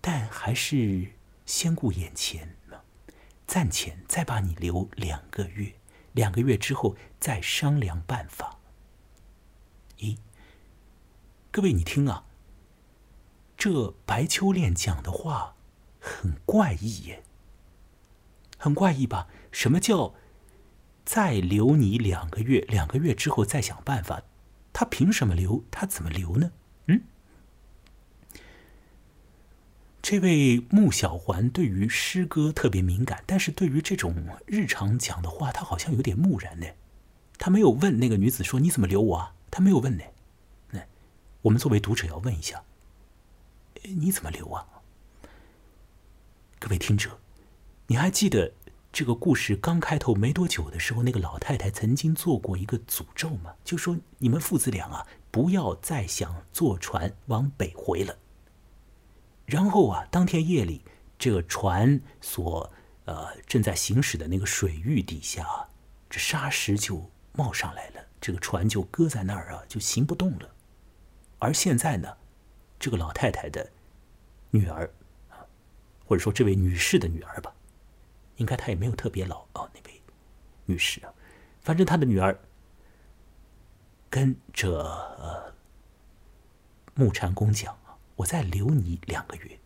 [0.00, 1.12] 但还是。
[1.46, 2.56] 先顾眼前
[3.46, 5.74] 暂且再把你留两个月，
[6.12, 8.60] 两个月之后再商量办法。
[9.98, 10.16] 咦，
[11.52, 12.24] 各位你听啊，
[13.58, 15.54] 这白秋练讲的话
[16.00, 17.22] 很怪异耶，
[18.64, 19.28] 很怪异吧？
[19.52, 20.14] 什么叫
[21.04, 22.60] 再留你两个月？
[22.62, 24.22] 两个月之后再想办法？
[24.72, 25.62] 他凭什么留？
[25.70, 26.50] 他怎么留呢？
[26.86, 27.02] 嗯？
[30.00, 36.66] 这位穆小环对于诗歌特别敏感，但是对于这种日常讲的话，他好像有点木然呢。
[37.36, 40.04] 他没有问那个女子说：“你怎么留我啊？”他没有问呢。
[40.70, 40.80] 那
[41.42, 42.64] 我们作为读者要问一下
[43.84, 44.66] ：“你怎么留啊？”
[46.58, 47.18] 各位听者，
[47.86, 48.52] 你还记得
[48.92, 53.54] 这个故事刚开头没多久的时候，那个老太太曾经做过一个诅咒吗？
[53.64, 58.16] 就说你们父子俩啊，不要再想坐船往北回了。
[59.46, 60.82] 然后啊，当天夜里，
[61.18, 62.72] 这个船所
[63.04, 65.68] 呃正在行驶的那个水域底下，
[66.08, 70.50] 这沙石就冒上来了，这个船就搁在那儿啊，就行不动了。
[71.38, 72.16] 而现在呢，
[72.78, 73.70] 这个老太太的
[74.50, 74.90] 女儿，
[76.06, 77.53] 或者说这位女士的女儿吧，
[78.36, 80.02] 应该她也没有特别老哦，那位
[80.66, 81.12] 女士啊，
[81.60, 82.38] 反正她的女儿
[84.10, 85.54] 跟着
[86.94, 87.76] 木禅公讲。
[88.16, 89.58] 我再留你两个月，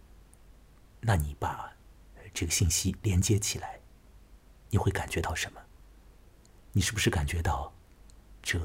[1.01, 1.71] 那你把
[2.33, 3.79] 这个信息连接起来，
[4.71, 5.61] 你会感觉到什么？
[6.73, 7.71] 你是不是感觉到
[8.43, 8.59] 这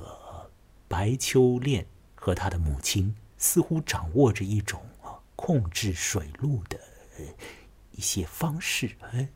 [0.87, 1.85] 白秋练
[2.15, 6.79] 和他的母亲似乎掌握着一种啊控制水路的
[7.91, 8.95] 一些方式？
[9.11, 9.27] 哎，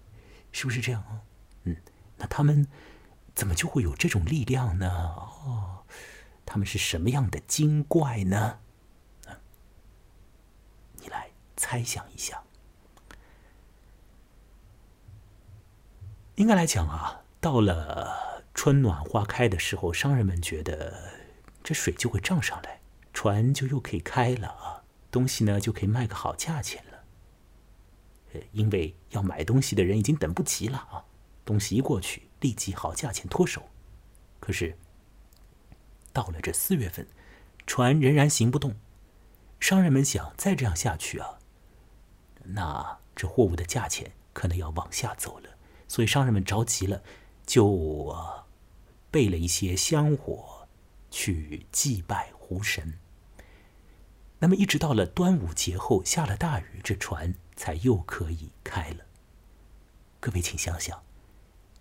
[0.58, 1.22] 是不是这样啊？
[1.66, 1.78] 嗯，
[2.18, 2.68] 那他们
[3.36, 4.90] 怎么就会有这种力量呢？
[4.90, 5.84] 哦，
[6.48, 8.58] 他们是什么样的精怪呢？
[11.00, 12.42] 你来猜想一下，
[16.34, 21.12] 应该来讲啊，到了春暖花开的时候，商人们觉得
[21.64, 22.82] 这水就会涨上来，
[23.14, 26.87] 船就又可以开了啊，东西呢就可以卖个好价钱了。
[28.52, 31.06] 因为要买东西的人已经等不及了啊，
[31.46, 33.70] 东西一过去，立即好价钱脱手。
[34.40, 34.78] 可是
[36.14, 37.08] 到了这四月份，
[37.66, 38.76] 船仍然行不动，
[39.60, 41.40] 商人们想再这样下去啊。
[42.44, 45.50] 那这货物的价钱可能要往下走了，
[45.88, 47.04] 所以商人们着急了，
[47.46, 48.16] 就
[49.12, 50.68] 备了一些香火
[51.10, 53.00] 去祭拜湖神。
[54.40, 59.04] 那么一直到了端午节后下了大雨，这船才又可以开了。
[60.22, 61.04] 各位请想想，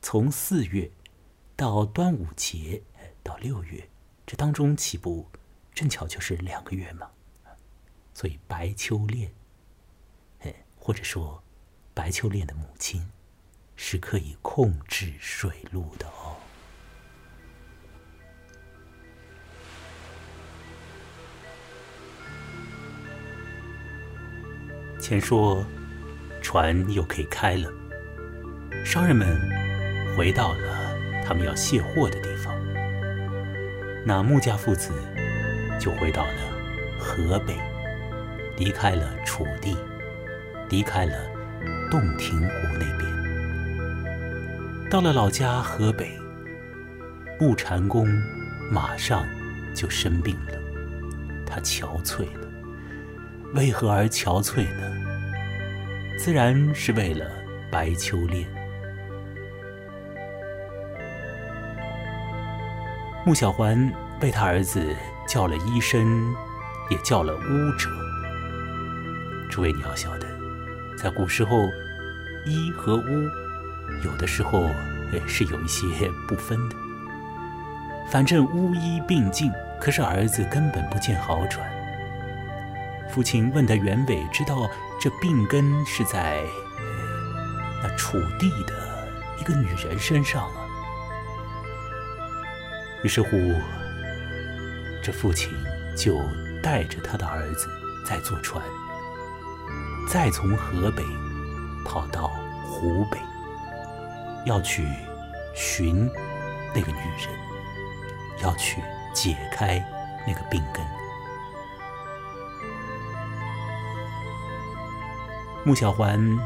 [0.03, 0.91] 从四月
[1.55, 2.83] 到端午节
[3.23, 3.89] 到六月，
[4.27, 5.31] 这当中岂不
[5.73, 7.11] 正巧就是两个月吗？
[8.13, 9.33] 所以白秋恋，
[10.79, 11.43] 或者说
[11.93, 13.11] 白秋恋的母亲，
[13.75, 16.36] 是可以控制水路的哦。
[25.09, 25.65] 前说，
[26.43, 27.71] 船又可以开了，
[28.85, 29.39] 商人们
[30.17, 32.53] 回到了他们要卸货的地方。
[34.05, 34.91] 那穆家父子
[35.79, 36.33] 就回到了
[36.99, 37.55] 河北，
[38.59, 39.77] 离开了楚地，
[40.71, 41.13] 离开了
[41.89, 44.91] 洞庭湖那边。
[44.91, 46.19] 到了老家河北，
[47.39, 48.09] 穆禅公
[48.73, 49.25] 马上
[49.73, 50.59] 就生病了，
[51.47, 52.41] 他憔悴了。
[53.55, 54.96] 为何而憔悴呢？
[56.17, 57.31] 自然是为了
[57.71, 58.47] 白秋恋。
[63.25, 64.95] 穆小环为他儿子
[65.29, 66.35] 叫了医生，
[66.91, 67.91] 也叫了巫者。
[69.51, 70.27] 诸位你要晓得，
[70.97, 71.57] 在古时候，
[72.45, 73.03] 医和巫
[74.05, 74.69] 有的时候
[75.27, 75.87] 是有一些
[76.27, 76.77] 不分的。
[78.09, 79.51] 反正巫医并进，
[79.81, 81.69] 可是儿子根本不见好转。
[83.11, 84.69] 父亲问的原委，知道
[84.99, 86.45] 这病根是在
[87.83, 90.67] 那楚地的一个女人身上啊。
[93.03, 93.31] 于是乎，
[95.03, 95.53] 这父亲
[95.97, 96.19] 就
[96.63, 97.69] 带着他的儿子
[98.05, 98.65] 再坐船，
[100.09, 101.05] 再从河北
[101.85, 102.29] 跑到
[102.65, 103.19] 湖北，
[104.45, 104.89] 要去
[105.55, 106.11] 寻
[106.75, 107.29] 那个女人，
[108.43, 108.83] 要去
[109.15, 109.79] 解开
[110.27, 110.85] 那个病根。
[115.67, 116.39] 穆小环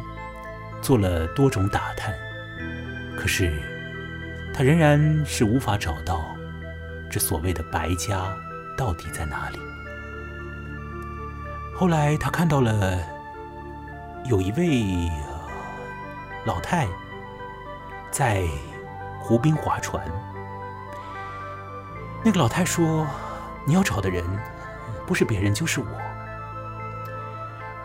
[0.81, 2.15] 做了多种打探，
[3.15, 3.53] 可是
[4.55, 6.35] 他仍然是无法找到
[7.11, 8.35] 这所谓的白家
[8.79, 9.59] 到底在哪里。
[11.77, 12.99] 后来他看到了
[14.25, 15.11] 有一位
[16.47, 16.89] 老太
[18.11, 18.43] 在
[19.21, 20.03] 湖边划船，
[22.25, 23.07] 那个老太说
[23.69, 24.25] ：“你要找的人
[25.07, 25.87] 不是别人，就是我。”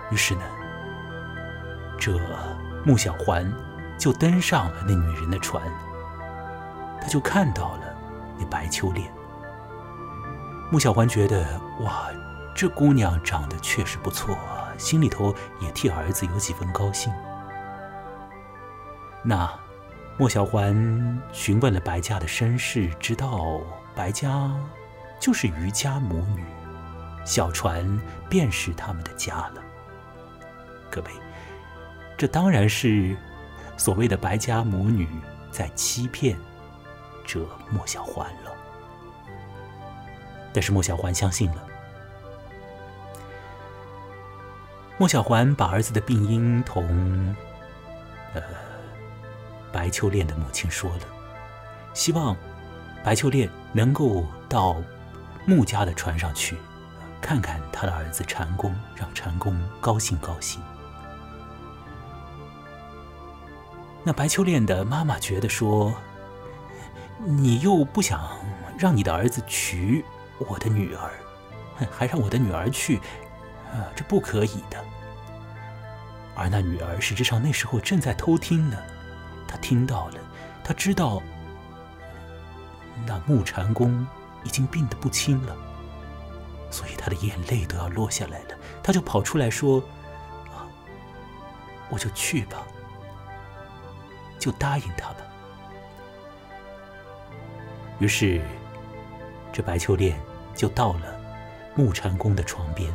[0.10, 0.42] 于是呢。
[2.00, 2.20] 这
[2.86, 3.52] 穆小环
[3.98, 5.64] 就登上了那女人的船，
[7.02, 7.96] 他就看到了
[8.38, 9.12] 那白秋莲。
[10.72, 12.08] 穆小环觉得哇，
[12.56, 14.38] 这姑娘长得确实不错，
[14.78, 17.12] 心里头也替儿子有几分高兴。
[19.24, 19.52] 那
[20.18, 23.60] 穆小环询问了白家的身世，知道
[23.96, 24.52] 白家
[25.20, 26.44] 就是渔家母女，
[27.26, 29.62] 小船便是他们的家了。
[30.92, 31.08] 各位。
[32.18, 33.16] 这当然是
[33.78, 35.08] 所谓的白家母女
[35.52, 36.38] 在欺骗
[37.26, 38.52] 这莫小环了。
[40.54, 41.68] 但是莫小环相信了。
[44.98, 47.36] 莫小环把儿子的病因同
[48.34, 48.42] 呃
[49.74, 51.02] 白秋恋的母亲说了，
[51.94, 52.34] 希望
[53.04, 54.78] 白秋恋能够到
[55.46, 56.56] 穆家的船上去
[57.20, 60.62] 看看他的儿子禅公，让禅公高兴高兴。
[64.08, 65.92] 那白秋恋的妈妈觉得说
[67.26, 68.30] ：“你又不想
[68.78, 70.06] 让你的儿子娶
[70.38, 71.10] 我的女儿，
[71.90, 72.98] 还让我的女儿去，
[73.74, 74.78] 啊，这不可以的。”
[76.38, 78.78] 而那女儿实质上那时候正在偷听呢，
[79.48, 80.20] 她听到了，
[80.64, 81.20] 她知道
[83.08, 84.06] 那木禅公
[84.44, 85.56] 已经病得不轻了，
[86.70, 89.80] 所以她的眼泪都要落下来了，她就跑出来说
[90.54, 90.70] ：“啊，
[91.90, 92.64] 我就去吧。”
[94.46, 95.22] 就答应他吧。
[97.98, 98.40] 于是，
[99.52, 100.16] 这白秋恋
[100.54, 101.20] 就到了
[101.74, 102.94] 木禅公的床边。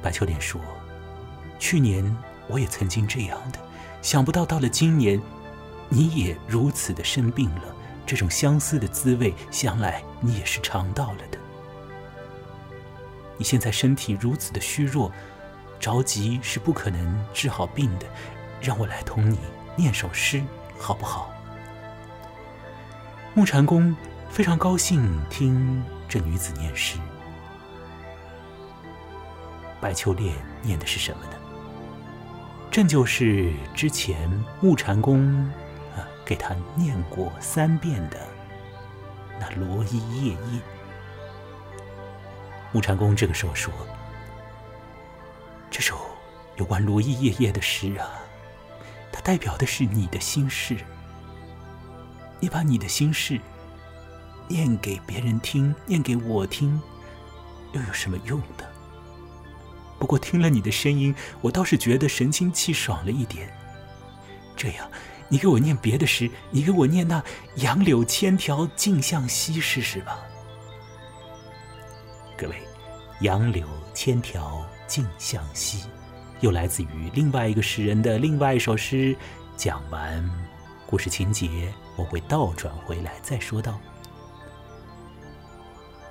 [0.00, 0.58] 白秋恋说
[1.60, 2.16] ：“去年
[2.46, 3.58] 我也曾经这样的，
[4.00, 5.20] 想不到到了今年，
[5.90, 7.64] 你也如此的生病了。
[8.06, 11.38] 这种相思的滋味，想来你也是尝到了的。
[13.36, 15.12] 你现在身体如此的虚弱，
[15.78, 18.06] 着急是不可能治好病的。”
[18.60, 19.38] 让我来同你
[19.76, 20.42] 念首诗，
[20.78, 21.32] 好不好？
[23.34, 23.96] 木禅公
[24.28, 26.98] 非常高兴听这女子念诗。
[29.80, 31.32] 白秋恋念的是什么呢？
[32.70, 34.28] 正就是之前
[34.60, 35.44] 木禅公
[35.96, 38.18] 啊给他念过三遍的
[39.38, 40.60] 那罗衣夜夜。
[42.72, 43.72] 木禅公这个时候说
[45.70, 45.96] ：“这首
[46.56, 48.10] 有关罗衣夜夜的诗啊，
[49.28, 50.74] 代表的是你的心事。
[52.40, 53.38] 你把你的心事
[54.48, 56.80] 念给别人听，念给我听，
[57.74, 58.64] 又有什么用呢？”
[60.00, 63.54] 不过听了你的声音，我倒是觉得神清气爽了一点。
[64.56, 64.90] 这样，
[65.28, 67.22] 你给我念别的诗，你给我念那
[67.56, 70.20] “杨柳千条径向西”试试吧。
[72.34, 72.56] 各位
[73.20, 75.84] ，“杨柳千条径向西”
[76.40, 79.16] 又来自于另外一个诗人的另外一首诗。
[79.56, 80.22] 讲完
[80.86, 83.78] 故事情节，我会倒转回来再说到。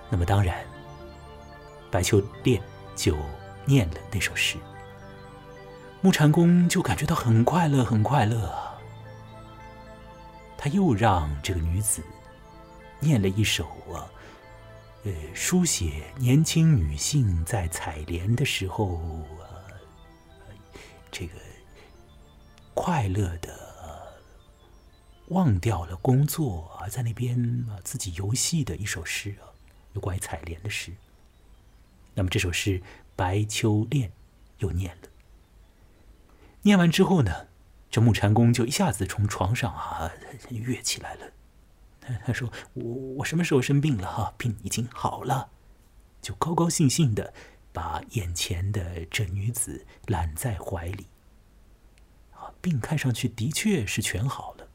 [0.10, 0.58] 那么当然，
[1.92, 2.62] 白秋恋
[2.96, 3.16] 就。
[3.70, 4.56] 念了那首诗，
[6.00, 8.50] 木禅公就感觉到很快乐，很快乐。
[10.58, 12.02] 他又让这个女子
[13.02, 14.08] 念了一首啊，
[15.04, 19.02] 呃，书写年轻女性在采莲的时候，
[21.18, 21.34] 这个
[22.76, 24.14] 快乐的
[25.30, 29.50] 忘掉了工作，而在那边啊自己游戏的一首诗啊，
[29.94, 30.94] 有关于采莲的诗。
[32.14, 32.84] 那么这首诗。
[33.16, 34.12] 白秋恋
[34.60, 35.10] 又念了，
[36.62, 37.48] 念完之后呢，
[37.90, 40.12] 这木禅公就一下子从床上啊
[40.52, 41.32] 跃起来了。
[42.28, 42.84] 他说：“我
[43.16, 44.06] 我什么时候生病了？
[44.08, 45.50] 哈，病已经好了。”
[46.22, 47.34] 就高高兴兴的
[47.78, 51.06] 把眼前的这女子揽在怀里。
[52.32, 54.68] 啊，病看上去的确是全好了。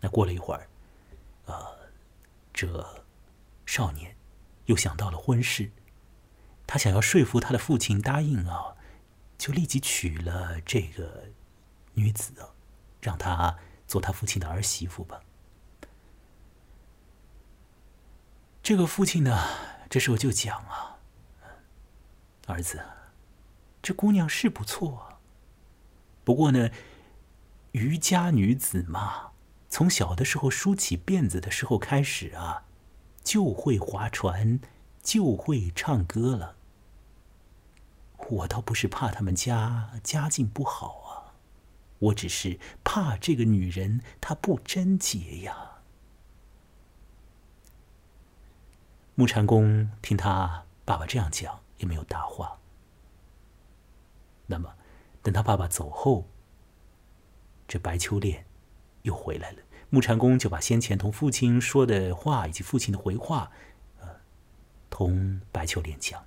[0.00, 0.66] 那过了一会儿，
[1.44, 1.90] 呃，
[2.54, 3.04] 这
[3.66, 4.16] 少年
[4.64, 5.70] 又想到了婚事。
[6.66, 8.74] 他想要说服他的父亲答应啊，
[9.36, 11.24] 就立即娶了这个
[11.92, 12.48] 女子啊，
[13.02, 15.20] 让她做他父亲的儿媳妇吧。
[18.62, 19.38] 这个父亲呢，
[19.92, 20.96] 这时候就讲啊，
[22.46, 22.82] 儿子，
[23.82, 25.18] 这姑娘是不错，
[26.24, 26.70] 不过呢，
[27.72, 29.32] 渔家女子嘛，
[29.68, 32.64] 从小的时候梳起辫子的时候开始啊，
[33.22, 34.60] 就会划船，
[35.02, 36.56] 就会唱歌了。
[38.30, 41.36] 我倒不是怕他们家家境不好啊，
[41.98, 45.71] 我只是怕这个女人她不贞洁呀。
[49.14, 52.58] 木禅公听他爸爸这样讲，也没有答话。
[54.46, 54.74] 那么，
[55.22, 56.26] 等他爸爸走后，
[57.68, 58.46] 这白秋恋
[59.02, 59.58] 又回来了。
[59.90, 63.50] 木禅公就把先前同父亲说的话以及父亲的回话，
[64.00, 64.08] 呃，
[64.88, 66.24] 同白秋恋讲。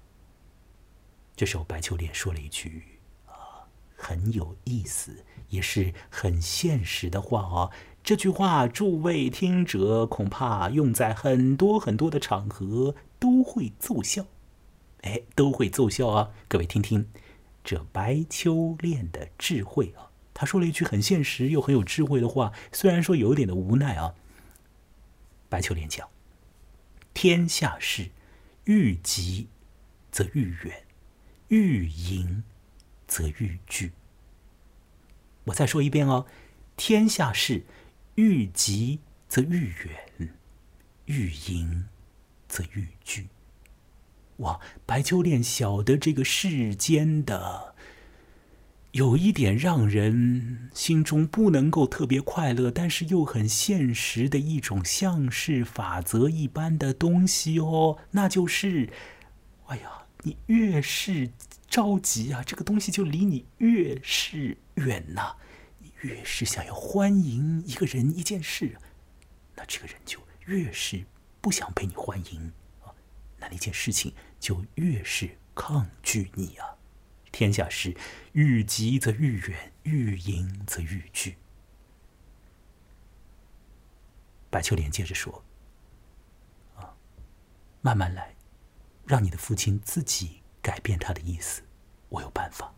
[1.36, 3.66] 这时候，白秋莲说了一句啊，
[3.98, 7.72] 很有意思，也是很现实的话啊。
[8.06, 14.28] 这句话，诸位听者恐怕用在很多很多的场合都会奏效，
[15.02, 16.30] 哎，都会奏效啊。
[16.48, 17.08] 各位听听，
[17.64, 24.14] 这白秋莲的智慧啊，他说了一句很现实又很有智慧的话，虽然说有一点的无奈啊。
[25.50, 26.08] 白秋莲讲
[27.16, 28.12] ：“天下事，
[28.66, 29.48] 欲急
[30.12, 30.84] 则愈远。”
[31.50, 32.44] 欲盈
[33.08, 33.94] 则愈剧。
[35.46, 36.28] 我再说一遍哦，
[36.78, 37.64] 天下事，
[38.16, 39.74] 愈急则愈
[40.20, 40.30] 远，
[41.06, 41.86] 愈淫
[42.48, 43.28] 则愈聚。
[44.38, 47.76] 哇，白秋恋晓得这个世间的
[48.92, 58.90] 有一点让人心中不能够特别快乐，但是又很现实的一种像是法则一般的东西哦，那就是，
[59.68, 60.02] 哎呀。
[60.28, 61.30] 你越是
[61.68, 65.36] 着急啊，这个东西就离你越是远呐。
[66.02, 68.78] 越是想要欢迎一个人、一件事，
[69.56, 71.06] 那这个人就越是
[71.42, 72.52] 不想被你欢迎
[72.84, 72.94] 啊。
[73.38, 76.76] 那那件事情就越是抗拒你啊。
[77.32, 77.96] 天下事，
[78.34, 81.38] 愈急则愈远，愈迎则愈惧。
[84.50, 85.44] 白秋莲接着说
[86.78, 86.96] ：“啊，
[87.82, 88.34] 慢慢来。”
[89.06, 91.62] 让你的父亲自己改变他的意思，
[92.10, 92.74] 我有办法。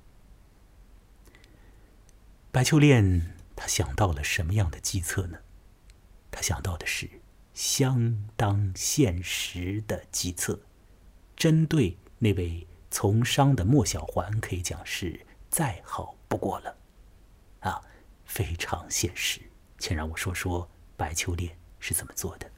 [2.58, 5.38] 白秋恋他想到了什么样的计策呢？
[6.32, 7.08] 他想到的是
[7.54, 10.60] 相当现实的计策，
[11.36, 16.76] 针对那位从商的莫小环，可以讲是再好不过了，
[17.60, 17.80] 啊，
[18.26, 19.40] 非常现实。
[19.78, 22.52] 请让我说说白秋恋是怎么做的。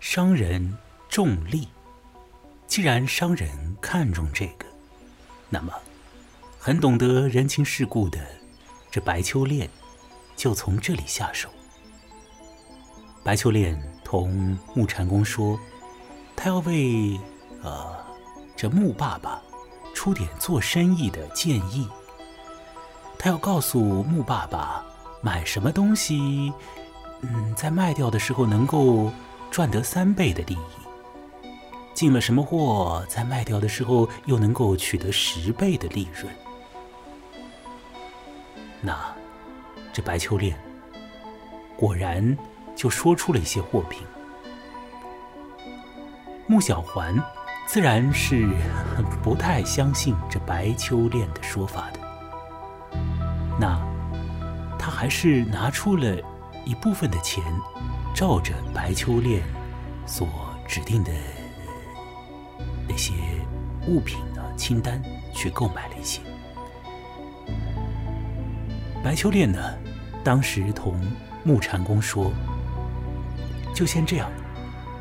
[0.00, 0.76] 商人
[1.08, 1.68] 重利，
[2.66, 4.66] 既然商人看重这个，
[5.48, 5.72] 那么
[6.58, 8.18] 很懂得人情世故的
[8.90, 9.68] 这白秋恋，
[10.36, 11.48] 就从这里下手。
[13.24, 15.58] 白秋恋同木禅公说，
[16.34, 17.18] 他要为
[17.62, 17.94] 呃
[18.56, 19.40] 这木爸爸
[19.94, 21.88] 出点做生意的建议。
[23.18, 24.84] 他要告诉木爸爸，
[25.20, 26.52] 买什么东西，
[27.22, 29.10] 嗯，在卖掉的时候能够
[29.50, 30.77] 赚得三倍的利益；
[31.98, 36.32] 进了什么货，在卖掉的时候又能够取得十倍的利润。
[38.80, 38.96] 那
[39.92, 40.56] 这白秋恋
[41.76, 42.38] 果然
[42.76, 44.06] 就说出了一些货品。
[46.46, 47.20] 穆小环
[47.66, 48.48] 自然是
[49.20, 51.98] 不太相信这白秋恋的说法的。
[53.58, 53.76] 那
[54.78, 56.16] 他还是拿出了
[56.64, 57.42] 一部分的钱，
[58.14, 59.42] 照着白秋恋
[60.06, 60.28] 所
[60.64, 61.10] 指定的
[63.88, 65.02] 物品的清单
[65.34, 66.20] 去购买了一些。
[69.02, 69.58] 白秋恋呢，
[70.22, 71.00] 当时同
[71.42, 72.30] 木禅公说
[73.74, 74.30] ：“就先这样，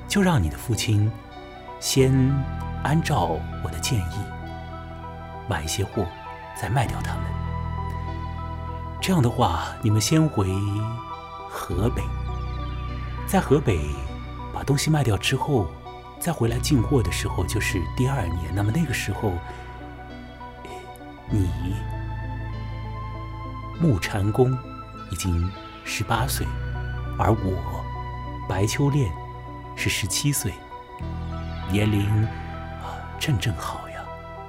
[0.08, 1.12] 就让你的父亲
[1.80, 2.14] 先
[2.84, 4.16] 按照我的建议
[5.50, 6.06] 买一些货，
[6.56, 7.24] 再卖掉他们。”
[9.02, 10.48] 这样的话，你们先回
[11.50, 12.02] 河北，
[13.26, 13.80] 在河北
[14.54, 15.68] 把东西卖掉之后，
[16.20, 18.54] 再回来进货的时候就是第二年。
[18.54, 19.32] 那么那个时候，
[21.30, 21.50] 你
[23.80, 24.58] 木禅公
[25.12, 25.50] 已经
[25.86, 26.46] 十八岁，
[27.18, 27.84] 而我
[28.48, 29.12] 白秋恋
[29.76, 30.54] 是十七岁，
[31.72, 32.02] 年龄
[32.82, 33.96] 啊正正好呀。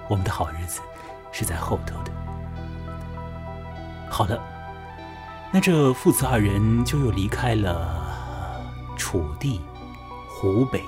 [0.09, 0.81] 我们的好日子
[1.31, 2.11] 是在后头的。
[4.11, 4.43] 好了，
[5.53, 8.65] 那这父子二人就又离开了
[8.97, 9.61] 楚地、
[10.29, 10.83] 湖北，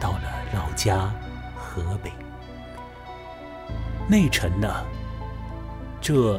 [0.00, 0.22] 到了
[0.54, 1.10] 老家
[1.56, 2.12] 河北。
[4.08, 4.84] 内城呢，
[6.00, 6.32] 这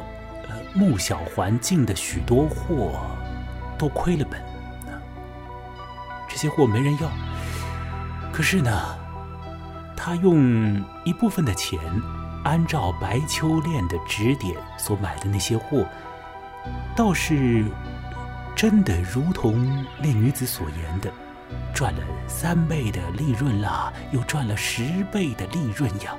[0.48, 3.00] 呃穆小环进的许多货
[3.78, 4.40] 都亏了本，
[6.28, 7.10] 这些货没人要。
[8.32, 8.70] 可是呢，
[9.96, 11.78] 他用一部分的钱。
[12.42, 15.84] 按照白秋恋的指点所买的那些货，
[16.96, 17.66] 倒是
[18.56, 21.12] 真的如同那女子所言的，
[21.74, 26.14] 赚了三倍的利润啦，又赚了十倍的利润呀。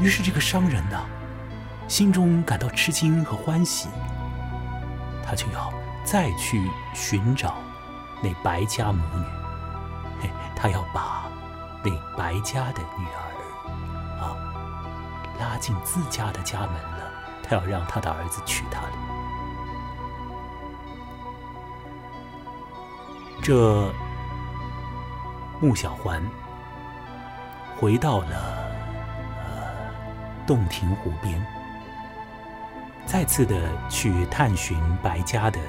[0.00, 1.00] 于是这个商人呢，
[1.88, 3.88] 心中感到吃惊和欢喜，
[5.24, 5.72] 他就要
[6.04, 7.54] 再去寻找
[8.22, 9.24] 那白家母女，
[10.22, 11.30] 嘿，他要把
[11.84, 14.36] 那白家的女儿啊。
[15.40, 17.10] 拉进自家的家门了，
[17.42, 18.92] 他要让他的儿子娶她了。
[23.42, 23.92] 这
[25.62, 26.20] 穆小环
[27.78, 28.36] 回到了
[29.44, 31.40] 呃洞庭湖边，
[33.06, 33.54] 再次的
[33.88, 35.60] 去探寻白家的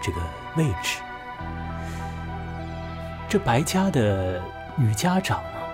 [0.00, 0.20] 这个
[0.56, 1.00] 位置。
[3.28, 4.40] 这白家的
[4.76, 5.66] 女家长啊，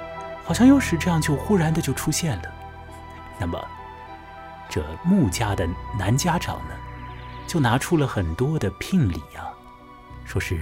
[0.43, 2.51] 好像又是这样，就忽然的就出现了。
[3.39, 3.63] 那么，
[4.71, 5.69] 这穆家的
[5.99, 6.75] 男家长呢，
[7.47, 9.53] 就拿出了很多的聘礼啊，
[10.25, 10.59] 说是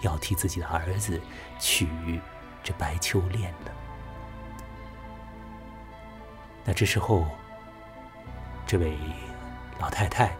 [0.00, 1.20] 要替自己的儿子
[1.58, 2.20] 娶
[2.62, 3.72] 这白秋恋了。
[6.64, 7.26] 那这时候，
[8.66, 8.96] 这位
[9.78, 10.36] 老太太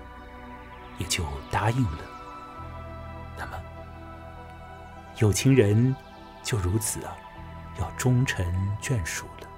[0.98, 2.04] 也就答应了。
[3.36, 3.52] 那么，
[5.18, 5.94] 有情人
[6.42, 7.16] 就如此啊，
[7.80, 8.44] 要终成
[8.80, 9.48] 眷属了。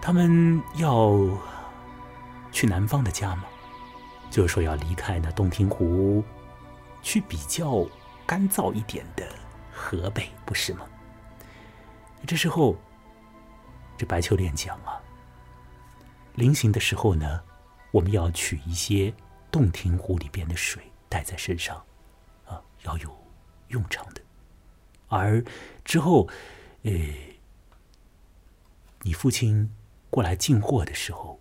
[0.00, 1.18] 他们要
[2.52, 3.44] 去南方的家吗？
[4.30, 6.22] 就是说要离开那洞庭湖，
[7.02, 7.84] 去比较
[8.26, 9.26] 干燥一点的
[9.72, 10.86] 河北，不是吗？
[12.26, 12.76] 这时候，
[13.96, 15.00] 这白秋莲讲啊，
[16.34, 17.42] 临行的时候呢，
[17.92, 19.14] 我们要取一些
[19.50, 21.76] 洞庭湖里边的水带在身上，
[22.44, 23.16] 啊，要有
[23.68, 24.20] 用场的。
[25.08, 25.44] 而
[25.84, 26.28] 之后，
[26.82, 26.92] 呃，
[29.02, 29.70] 你父亲。
[30.08, 31.38] 过来进货的时候，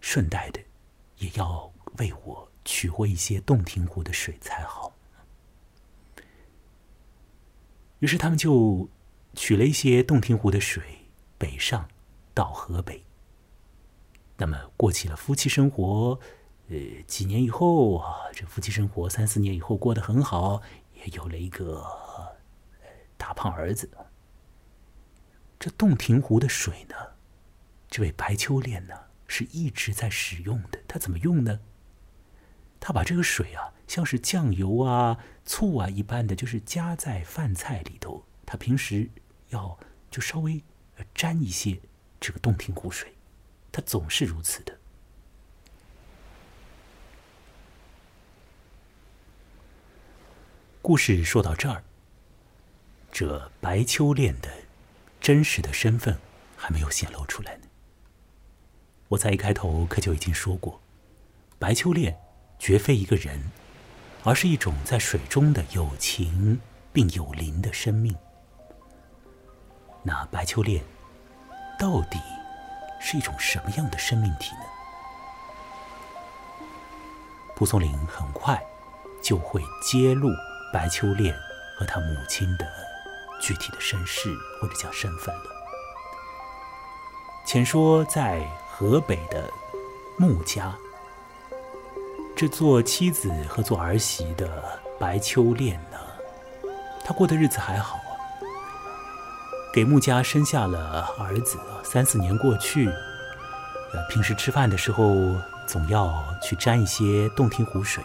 [0.00, 0.60] 顺带的
[1.16, 4.91] 也要为我取回一些洞庭湖的水才好。
[8.02, 8.88] 于是他们就
[9.34, 10.82] 取了一些洞庭湖的水，
[11.38, 11.88] 北上
[12.34, 13.00] 到河北。
[14.36, 16.18] 那么过起了夫妻生活，
[16.68, 16.76] 呃，
[17.06, 20.60] 几年以后啊，这夫妻生活三四年以后过得很好，
[20.96, 21.86] 也有了一个
[23.16, 23.88] 大胖儿子。
[25.60, 26.96] 这洞庭湖的水呢？
[27.88, 28.94] 这位白秋恋呢，
[29.28, 30.80] 是一直在使用的。
[30.88, 31.60] 他怎么用呢？
[32.80, 38.24] 他把这个水啊，像是酱油啊、醋啊一般的，就是加在饭菜里头。
[38.46, 39.10] 他平时
[39.50, 39.78] 要
[40.10, 40.62] 就稍微
[41.14, 41.78] 沾一些
[42.18, 43.12] 这个洞庭湖水，
[43.70, 44.78] 他总是如此的。
[50.80, 51.84] 故事说到这儿，
[53.12, 54.48] 这白秋恋的
[55.20, 56.18] 真实的身份
[56.56, 57.66] 还没有显露出来呢。
[59.08, 60.80] 我在一开头可就已经说过，
[61.58, 62.18] 白秋恋
[62.58, 63.50] 绝非一个人，
[64.24, 66.60] 而是一种在水中的有情
[66.92, 68.16] 并有灵的生命。
[70.02, 70.84] 那白秋恋
[71.78, 72.18] 到底
[73.00, 74.62] 是一种什么样的生命体呢？
[77.54, 78.62] 蒲松龄很快
[79.22, 80.28] 就会揭露。
[80.72, 81.36] 白秋恋
[81.76, 82.66] 和他母亲的
[83.38, 85.44] 具体的身世或者叫身份了。
[87.44, 89.50] 前说在河北的
[90.16, 90.74] 穆家，
[92.34, 95.98] 这做妻子和做儿媳的白秋恋呢，
[97.04, 98.12] 她过的日子还好啊，
[99.72, 105.14] 给穆家生下了儿子三四年过去，呃，平时吃饭的时候
[105.68, 108.02] 总要去沾一些洞庭湖水。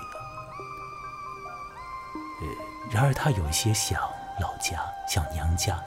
[2.90, 4.00] 然而，他有一些想
[4.40, 5.78] 老家，想娘家。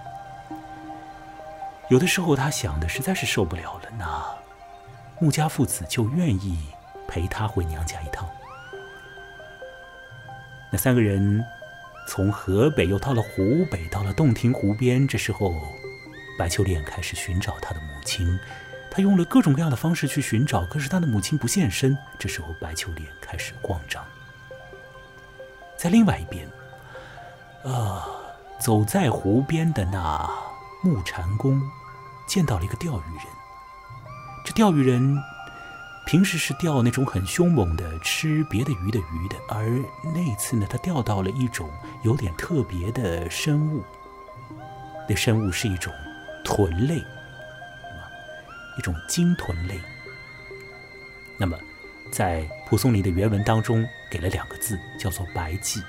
[1.89, 4.23] 有的时候，他想的实在是受不了了，那
[5.19, 6.59] 穆家父子就愿意
[7.11, 8.29] 陪他回娘家一趟。
[10.71, 11.45] 那三个人
[12.07, 15.09] 从河北又到了湖北，到了洞庭湖边。
[15.09, 15.75] 这时候，
[16.39, 18.39] 白秋莲开始寻找他的母亲，
[18.89, 21.99] 他用了各种各样的方式去寻找，可是他的母亲不现身。
[22.17, 24.05] 这时候，白秋莲开始慌张。
[25.77, 26.49] 在另外一边。
[27.63, 28.07] 啊，
[28.59, 30.31] 走在湖边的那
[30.83, 31.61] 木禅公，
[32.27, 33.27] 见到了一个钓鱼人。
[34.47, 35.15] 这钓鱼人
[36.11, 39.81] 平时是钓那种很凶猛的吃别的鱼的鱼的，而
[40.13, 41.71] 那次呢，他钓到了一种
[42.03, 43.85] 有点特别的生物。
[45.09, 45.93] 那生物是一种
[46.45, 46.97] 豚类，
[48.77, 49.81] 一种鲸豚类。
[51.39, 51.57] 那么，
[52.11, 55.81] 在蒲松龄的原文当中，给了两个字，叫做“白鲫”。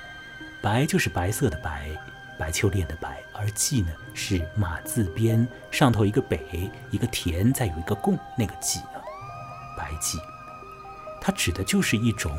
[0.62, 1.88] 白就是白色的白，
[2.38, 9.01] 白秋恋的白，而鲫呢是马字边上头一个北，一个田，再有一个共，那个鲫啊，
[10.02, 10.20] 白鲫，
[11.20, 12.36] 它指的就是一种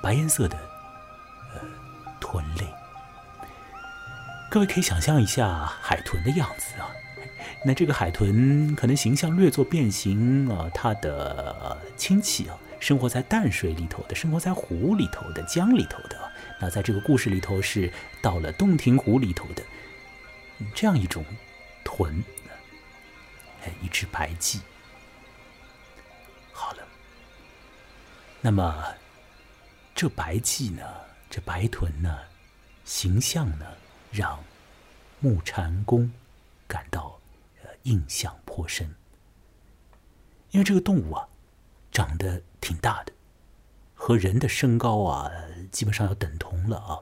[0.00, 0.56] 白颜色的
[1.52, 1.60] 呃
[2.20, 2.72] 豚类。
[4.48, 6.88] 各位可以想象一下海豚的样子啊，
[7.66, 16.16] 那这个海豚可能形象略作变形啊，它的亲戚啊，生活在淡水里头的，生活在湖里头的，江里头的。
[16.60, 19.64] 那在这个故事里头是到了洞庭湖里头的
[20.74, 21.24] 这样一种
[21.82, 22.22] 豚，
[23.64, 24.60] 哎，一只白鲫。
[28.44, 28.84] 那么
[29.94, 30.82] 这白鲫呢，
[31.30, 32.18] 这白豚呢，
[32.84, 33.64] 形象呢，
[34.10, 34.42] 让
[35.20, 36.10] 木禅公
[36.66, 37.20] 感到
[37.62, 38.92] 呃印象颇深，
[40.50, 41.28] 因为这个动物啊，
[41.92, 43.12] 长得挺大的，
[43.94, 45.30] 和人的身高啊。
[45.70, 46.98] 基本上要等同了啊。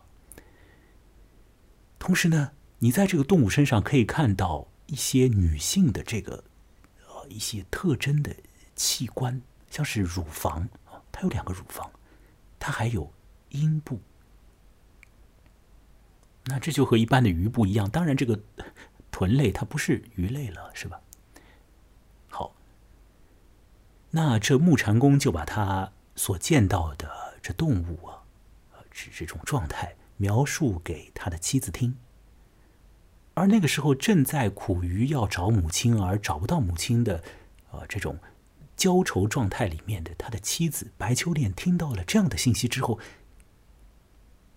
[1.98, 6.44] 同时呢，你在这个动物身上可以看到一些女性的这个
[7.08, 8.36] 呃一些特征的
[8.76, 10.68] 器官，像是乳房
[11.20, 11.90] 还，有两个乳房，
[12.58, 13.12] 它还有
[13.50, 14.00] 阴部。
[16.44, 17.88] 那这就和一般的鱼不一样。
[17.90, 18.40] 当然，这个
[19.10, 21.00] 豚类它不是鱼类了，是吧？
[22.30, 22.54] 好，
[24.10, 28.24] 那这木禅公就把他所见到的这动物啊。
[28.90, 31.96] 这这种状态描述给他的妻子听，
[33.34, 37.22] 而那个时候正在苦于要找母亲而找不到母亲的，
[37.70, 38.18] 呃，这种
[38.80, 42.98] 焦愁状态里面的他的妻子白秋莲听到了这样的信息之后，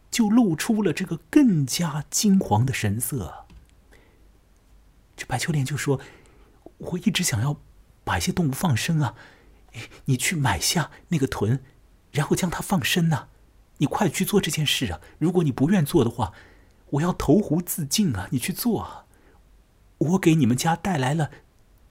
[0.10, 3.46] 就露出了这个更加惊惶的神色。
[5.18, 6.00] 这白秋莲就说
[6.80, 7.58] ：“我一直想要
[8.06, 9.14] 把一些动物放生啊，
[10.06, 11.60] 你去买下那个豚，
[12.14, 13.28] 然后将它放生呐。”
[13.80, 15.02] 你快去做这件事啊！
[15.18, 16.32] 如果你不愿做的话，
[16.92, 18.30] 我要投湖自尽啊！
[18.32, 19.06] 你去做啊！
[19.98, 21.30] 我给你们家带来了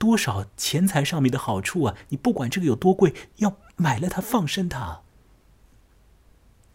[0.03, 1.95] 多少钱财上面的好处啊！
[2.09, 5.01] 你不管这个有多贵，要买了它放生它。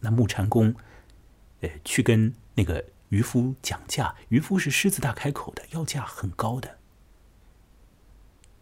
[0.00, 0.74] 那木禅公，
[1.60, 6.78] 呃，去跟那个渔夫讲价，渔夫是狮子大开口的，要价很高的，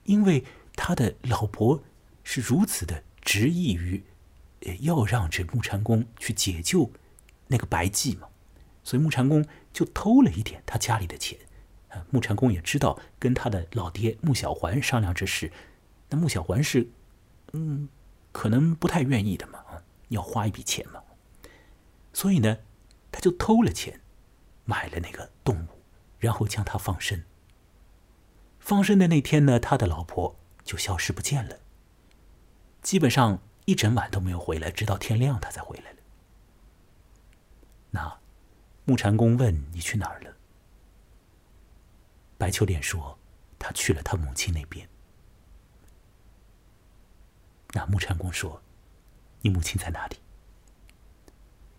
[0.02, 0.44] 因为
[0.74, 1.84] 他的老婆
[2.24, 4.02] 是如此的执意于。
[4.80, 6.90] 要让这木禅公去解救
[7.46, 8.26] 那个白鲫嘛，
[8.82, 11.38] 所以木禅公就偷了一点他家里的钱。
[11.96, 15.50] 啊，木禅公也知道跟他的老爹穆小环商量这事，
[16.10, 16.88] 那穆小环是，
[17.52, 17.88] 嗯，
[18.32, 19.64] 可能不太愿意的嘛，
[20.08, 21.02] 要花一笔钱嘛，
[22.12, 22.58] 所以呢，
[23.10, 24.00] 他就偷了钱，
[24.64, 25.68] 买了那个动物，
[26.18, 27.24] 然后将它放生。
[28.58, 31.60] 放生的那天呢，他的老婆就消失不见了，
[32.82, 35.98] 基本上一整晚都没有回来，直到天亮他才回来了。
[37.90, 38.18] 那
[38.84, 40.32] 木禅公问：“你去哪儿了？”
[42.38, 43.18] 白秋莲说
[43.58, 44.88] ：“他去了他母亲那边。”
[47.72, 48.62] 那木禅公说
[49.42, 50.16] ：“你母亲在哪里？”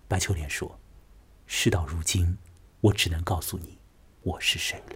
[0.08, 0.80] 白秋莲说
[1.46, 2.38] ：“事到如今，
[2.82, 3.78] 我只能告诉你，
[4.24, 4.96] 我是谁了。”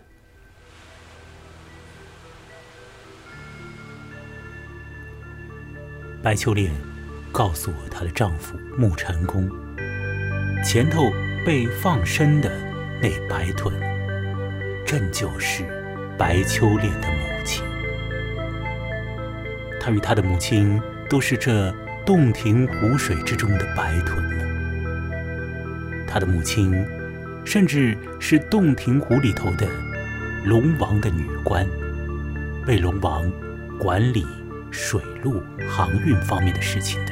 [6.23, 6.71] 白秋莲
[7.31, 9.49] 告诉我她的丈夫木禅公，
[10.63, 11.09] 前头
[11.43, 12.49] 被放生的
[13.01, 13.73] 那白豚，
[14.91, 15.63] 朕就是
[16.17, 17.63] 白秋莲的母亲。
[19.79, 21.73] 他与他的母亲都是这
[22.05, 24.45] 洞庭湖水之中的白豚了。
[26.05, 26.85] 他的母亲，
[27.45, 29.65] 甚至是洞庭湖里头的
[30.43, 31.65] 龙王的女官，
[32.67, 33.23] 为龙王
[33.79, 34.27] 管理。
[34.71, 37.11] 水路航运方面的事情的，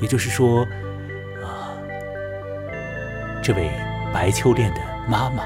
[0.00, 0.62] 也就是说，
[1.40, 1.78] 啊，
[3.40, 3.70] 这位
[4.12, 5.42] 白秋莲的妈妈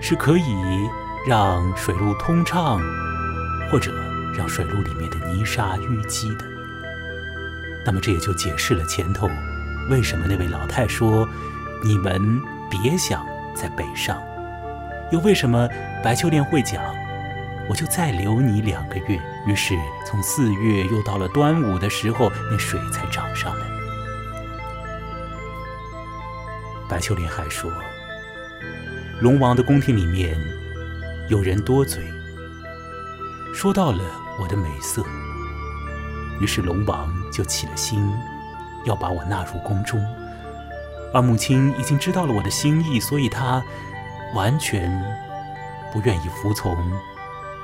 [0.00, 0.88] 是可以
[1.28, 2.80] 让水路通畅，
[3.70, 3.92] 或者
[4.34, 6.44] 让水路里面的泥沙淤积的。
[7.84, 9.28] 那么这也就解释了前头
[9.90, 11.28] 为什么那位老太说
[11.82, 14.22] 你们别想在北上，
[15.10, 15.68] 又为什么
[16.02, 16.82] 白秋莲会讲。
[17.68, 19.20] 我就再留你两个月。
[19.46, 23.66] 于是从四月又到了端午的时候，那水才涨上来。
[26.88, 27.70] 白秋莲还说，
[29.22, 30.36] 龙王的宫廷里面
[31.28, 32.02] 有人多嘴，
[33.54, 34.02] 说到了
[34.36, 35.00] 我的美色，
[36.40, 38.04] 于是龙王就起了心，
[38.84, 40.04] 要把我纳入宫中。
[41.14, 43.62] 而母亲已经知道了我的心意，所以她
[44.34, 44.90] 完全
[45.92, 46.76] 不愿意服从。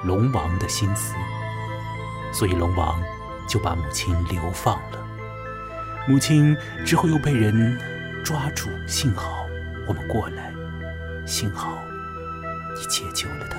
[0.05, 1.17] 龙王的心思，
[2.31, 3.03] 所以龙王
[3.49, 5.05] 就把母亲流放了。
[6.07, 6.57] 母亲
[6.87, 7.77] 之后又被人
[8.25, 9.45] 抓住，幸好
[9.89, 10.53] 我们过来，
[11.29, 11.79] 幸好
[12.74, 13.59] 你解救了他。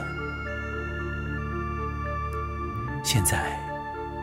[3.04, 3.58] 现在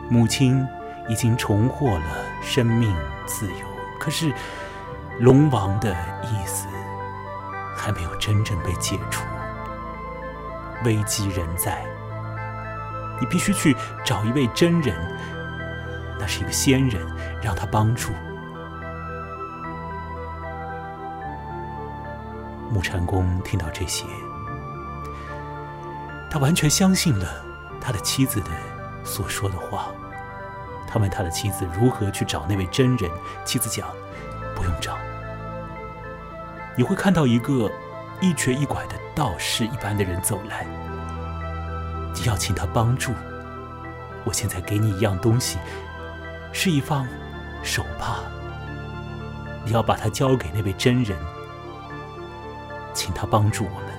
[0.09, 0.67] 母亲
[1.07, 2.93] 已经重获了生命
[3.25, 3.65] 自由，
[3.99, 4.33] 可是
[5.19, 6.67] 龙王的意思
[7.75, 9.23] 还没有真正被解除，
[10.83, 11.85] 危机仍在。
[13.19, 14.95] 你必须去找一位真人，
[16.19, 17.01] 那是一个仙人，
[17.41, 18.11] 让他帮助。
[22.71, 24.05] 木禅公听到这些，
[26.29, 27.27] 他完全相信了
[27.79, 28.49] 他的妻子的
[29.03, 29.87] 所说的话。
[30.89, 33.11] 他问他的妻子如何去找那位真人，
[33.43, 33.89] 妻子讲
[34.55, 34.97] ：“不用找，
[36.77, 37.69] 你会看到一个
[38.21, 40.65] 一瘸一拐的道士一般的人走来。”
[42.15, 43.13] 你要请他帮助。
[44.23, 45.57] 我现在给你一样东西，
[46.51, 47.07] 是一方
[47.63, 48.19] 手帕。
[49.65, 51.17] 你要把它交给那位真人，
[52.97, 53.89] 请他帮助我们。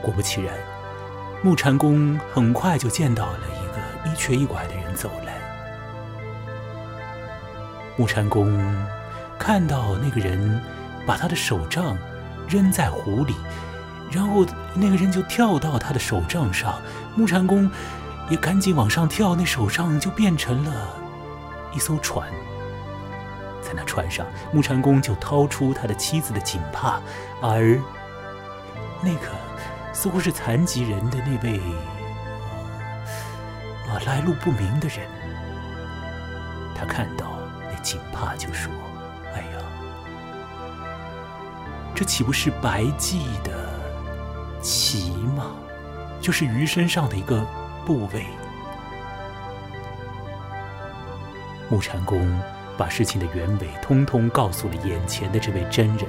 [0.00, 0.54] 果不其然，
[1.42, 5.34] 木禅公很快就见到了一个一瘸一拐的人走来。
[7.96, 8.56] 木禅公
[9.40, 10.62] 看到那个人
[11.04, 11.98] 把他的手杖
[12.48, 13.34] 扔在湖里。
[14.10, 16.80] 然后那个人就跳到他的手杖上，
[17.14, 17.70] 木禅公
[18.30, 20.88] 也赶紧往上跳，那手杖就变成了
[21.74, 22.26] 一艘船。
[23.68, 27.02] 在那船上，木禅公就掏出他的妻子的锦帕，
[27.42, 27.78] 而
[29.02, 29.26] 那个
[29.92, 31.60] 似乎是残疾人的那位
[33.86, 35.06] 啊来路不明的人，
[36.74, 37.26] 他看到
[37.70, 38.72] 那锦帕就说
[39.36, 39.60] ：“哎呀，
[41.94, 43.68] 这岂不是白鲫的？”
[44.64, 45.52] 鳍吗，
[46.22, 47.46] 就是鱼身上的一个
[47.84, 48.24] 部位。
[51.68, 52.18] 木禅公
[52.78, 56.06] 把事情的原委通通告诉了眼前的这位真人。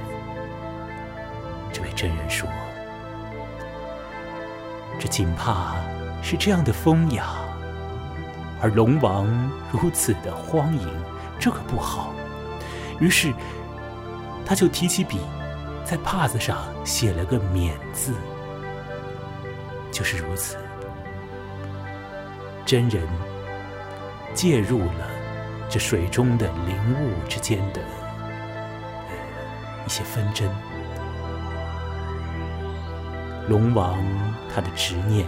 [1.72, 2.48] 这位真人说
[4.98, 5.74] ：“这锦帕
[6.22, 7.26] 是这样的风雅，
[8.62, 9.26] 而龙王
[9.72, 10.88] 如此的荒淫，
[11.38, 12.14] 这可不好。”
[13.00, 13.32] 于是
[14.46, 15.18] 他就提起笔，
[15.84, 18.14] 在帕子上写了个“免”字。
[19.90, 20.56] 就是如此，
[22.64, 23.06] 真人
[24.34, 25.09] 介入了
[25.70, 27.80] 这水中的灵物之间的
[29.86, 30.46] 一些纷争。
[33.48, 33.98] 龙王
[34.52, 35.26] 他的执念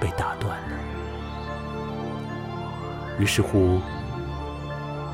[0.00, 0.76] 被打断了，
[3.18, 3.78] 于是乎，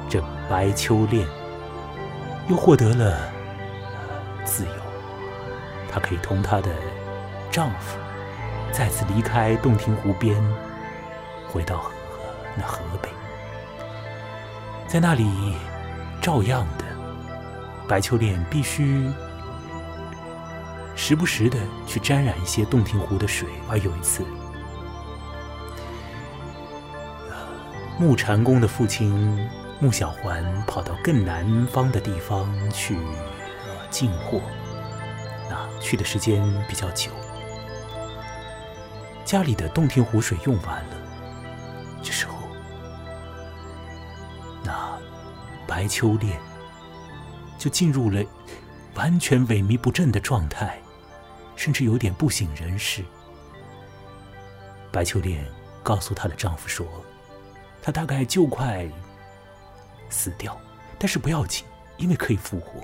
[0.08, 1.26] 这白秋恋
[2.48, 3.18] 又获得了
[4.44, 4.70] 自由。
[5.92, 6.70] 她可以同她的
[7.50, 7.98] 丈夫
[8.70, 10.36] 再次离开洞庭湖边，
[11.48, 11.92] 回到河
[12.56, 13.08] 那河北，
[14.96, 15.28] 在那里
[16.22, 16.84] 照样的，
[17.86, 19.06] 白秋莲必须
[20.94, 23.46] 时不时的去沾染一些洞庭湖的水。
[23.68, 24.24] 而有一次，
[27.98, 29.38] 木禅宫的父亲。
[29.80, 32.96] 穆小环跑到更南方的地方去
[33.90, 34.40] 进货，
[35.50, 37.10] 那去的时间比较久，
[39.26, 40.95] 家里的洞庭湖水用完了，
[45.86, 46.36] 白秋莲
[47.56, 48.20] 就进入了
[48.96, 50.76] 完全萎靡不振的状态，
[51.54, 53.04] 甚至有点不省人事。
[54.90, 55.46] 白秋莲
[55.84, 56.84] 告诉她的丈夫说
[57.80, 58.84] ：“她大概就快。”
[60.10, 60.60] 死掉，
[60.98, 61.64] 但是不要紧，
[61.98, 62.80] 因为可以复活。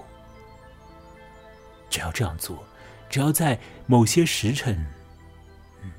[1.91, 2.65] 只要这样做，
[3.11, 4.77] 只要在某些时辰，
[5.83, 5.91] 嗯，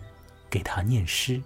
[0.49, 1.41] 给他念诗，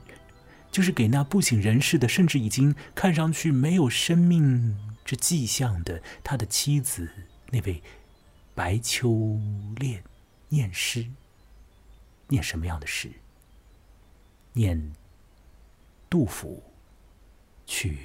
[0.69, 4.77] 就是给那不省人事的，甚至已经看上去没有生命
[5.07, 7.09] 这迹象的他的妻子
[7.49, 7.81] 那位
[8.53, 9.39] 白秋
[9.77, 10.03] 恋
[10.49, 11.07] 念诗。
[12.27, 13.09] 念什么样的诗？
[14.53, 14.93] 念
[16.09, 16.61] 杜甫
[17.65, 17.97] 去。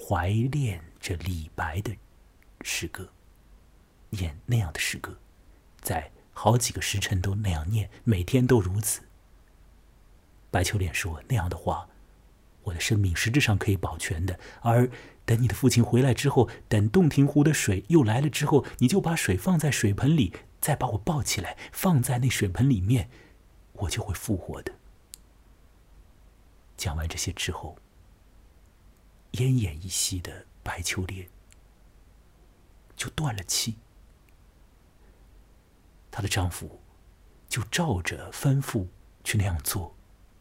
[0.00, 1.94] 怀念着李白的
[2.62, 3.06] 诗歌，
[4.08, 5.18] 念那样的诗歌，
[5.82, 9.02] 在好几个时辰都那样念，每天都如此。
[10.50, 11.86] 白秋练说：“那样的话，
[12.62, 14.40] 我的生命实质上可以保全的。
[14.62, 14.88] 而
[15.28, 23.10] 等你的父亲回来之后，等洞庭湖的水又来了之后，你就把水放在水盆里，再把我抱起来，放在那水盆里面，
[23.74, 24.72] 我就会复活的。”
[26.78, 27.76] 讲完这些之后。
[29.32, 31.28] 奄奄一息的白秋莲
[32.96, 33.76] 就断了气，
[36.10, 36.80] 她的丈夫
[37.46, 38.86] 就照着吩咐
[39.22, 39.94] 去那样做，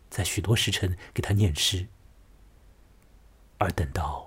[0.10, 1.90] 在许多时辰给她念诗，
[3.58, 4.27] 而等到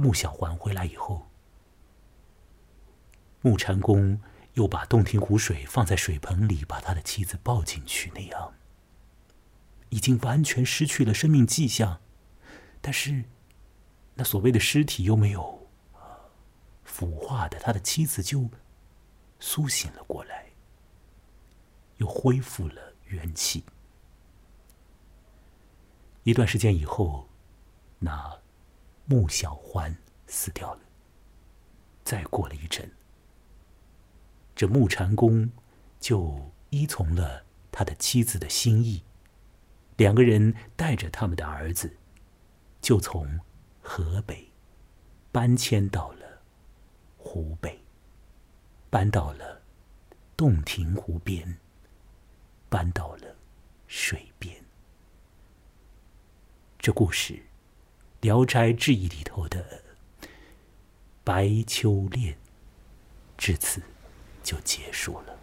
[0.00, 1.26] 穆小环回来以后，
[3.40, 4.20] 穆禅公
[4.54, 8.54] 又把洞庭湖水放在水盆里，把他的妻子抱进去，那样
[9.88, 12.00] 已经完全失去了生命迹象。
[12.80, 13.24] 但是，
[14.14, 15.66] 那所谓的尸体又没有
[16.84, 18.48] 腐化的，他的妻子就
[19.40, 20.46] 苏醒了过来，
[21.96, 23.64] 又恢复了元气。
[26.22, 27.28] 一段时间以后，
[27.98, 28.38] 那
[29.08, 29.96] 穆小欢
[30.26, 30.80] 死掉了。
[32.04, 32.90] 再过了一阵，
[34.54, 35.50] 这穆禅公
[35.98, 39.02] 就依从了他的妻子的心意，
[39.96, 41.96] 两个人带着他们的儿子。
[42.80, 43.40] 就从
[43.82, 44.52] 河北
[45.32, 46.42] 搬迁到了
[47.16, 47.82] 湖北，
[48.88, 49.62] 搬到了
[50.36, 51.58] 洞庭湖边，
[52.68, 53.36] 搬到了
[53.88, 54.64] 水边。
[56.78, 57.34] 这故事
[58.20, 59.64] 《聊斋志异》里头的
[61.22, 62.36] 白秋恋，
[63.36, 63.80] 至此
[64.42, 65.34] 就结束了。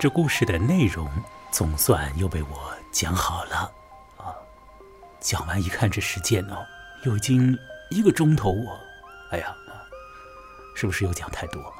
[0.00, 1.08] 这故事的内容
[1.50, 3.72] 总算又被我讲好了
[4.16, 4.34] 啊！
[5.20, 6.64] 讲完一看这时间哦，
[7.04, 7.56] 又已经
[7.90, 8.78] 一个钟头哦，
[9.30, 9.54] 哎呀，
[10.74, 11.72] 是不是又讲太多了？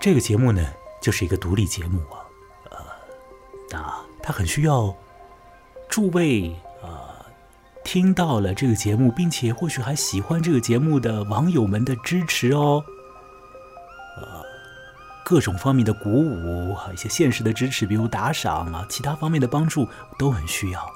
[0.00, 0.66] 这个节目呢，
[1.00, 2.24] 就是一个独立节目啊，
[2.70, 2.78] 呃，
[3.70, 4.94] 那它很需要
[5.88, 7.26] 诸位啊，
[7.84, 12.82] 听到了这个节目，并且或许还喜欢这个节目的网友们的支持哦。
[15.30, 20.92] 各种方面的鼓舞和，一些现实的支持，比如打赏啊，其他方面的帮助都很需要，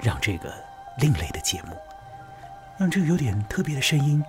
[0.00, 0.52] 让这个
[0.98, 1.76] 另类的节目，
[2.76, 4.20] 让这个有点特别的声音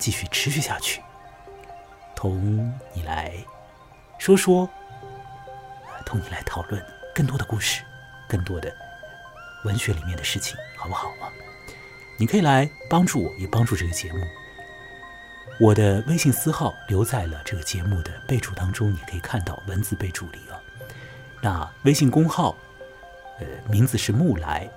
[0.00, 1.00] 继续持续下去。
[2.16, 3.32] 同你来
[4.18, 4.68] 说说，
[6.04, 7.84] 同你来讨论更多的故事，
[8.28, 8.74] 更多的
[9.64, 11.30] 文学里面的事情，好不好啊？
[12.18, 14.18] 你可以来帮助我，也帮助这个节目。
[15.62, 20.58] 我的微信私号留在了这个节目的备注当中，你可以看到文字备注里啊。
[21.40, 22.56] 那微信公号，
[23.38, 24.68] 呃，名字是木来，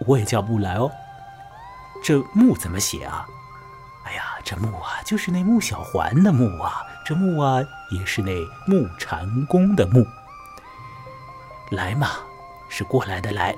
[0.00, 0.92] 我也叫木来哦。
[2.04, 3.26] 这木怎么写啊？
[4.04, 6.82] 哎呀，这木啊，就是那木小环的木啊。
[7.02, 8.30] 这木啊，也是那
[8.66, 10.06] 木禅公的木。
[11.70, 12.10] 来嘛，
[12.68, 13.56] 是过来的来。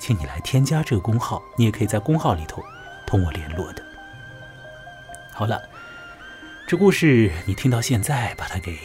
[0.00, 2.60] 请你来添加这个公号，你也可以在公号里头
[3.06, 3.85] 同我联络的。
[5.36, 5.60] 好了，
[6.66, 8.78] 这故事你听到现在，把它给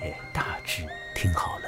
[0.00, 0.84] 哎大致
[1.14, 1.64] 听好了。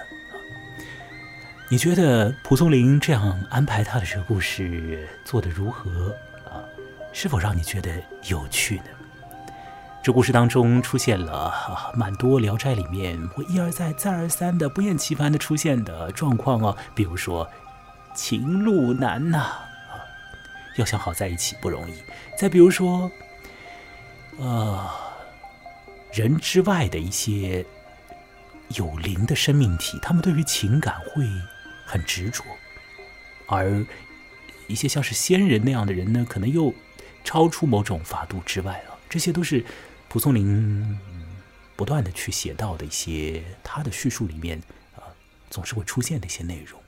[1.70, 6.10] 你觉得蒲松龄这样安排他的这个故事做的如何
[6.44, 6.58] 啊？
[7.12, 7.92] 是否让你觉得
[8.24, 8.86] 有趣呢？
[10.02, 11.54] 这故事当中出现了
[11.94, 17.48] 蛮多《聊斋》里面会一而再、再而三的不厌其烦的出现的状况哦，比如说
[18.12, 20.02] 情路难呐啊，
[20.74, 21.94] 要想好在一起不容易；
[22.36, 23.08] 再比如说，
[24.38, 24.90] 呃，
[26.12, 27.64] 人之外的一些
[28.68, 31.26] 有灵的生命体，他们对于情感会。
[31.86, 32.42] 很执着，
[33.46, 33.84] 而
[34.66, 36.72] 一些像是仙人那样的人呢，可能又
[37.22, 38.96] 超出某种法度之外啊。
[39.06, 39.62] 这些都是
[40.08, 40.98] 蒲松龄
[41.76, 44.58] 不断的去写到的一些他的叙述里面
[44.96, 45.12] 啊，
[45.50, 46.80] 总是会出现的一些内容。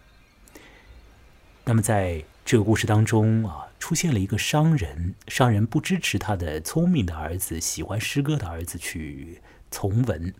[1.62, 10.32] 那么在这个故事当中啊，出现了一个商人，商人不支持他的聪明的儿子、喜欢诗歌的儿子去从文。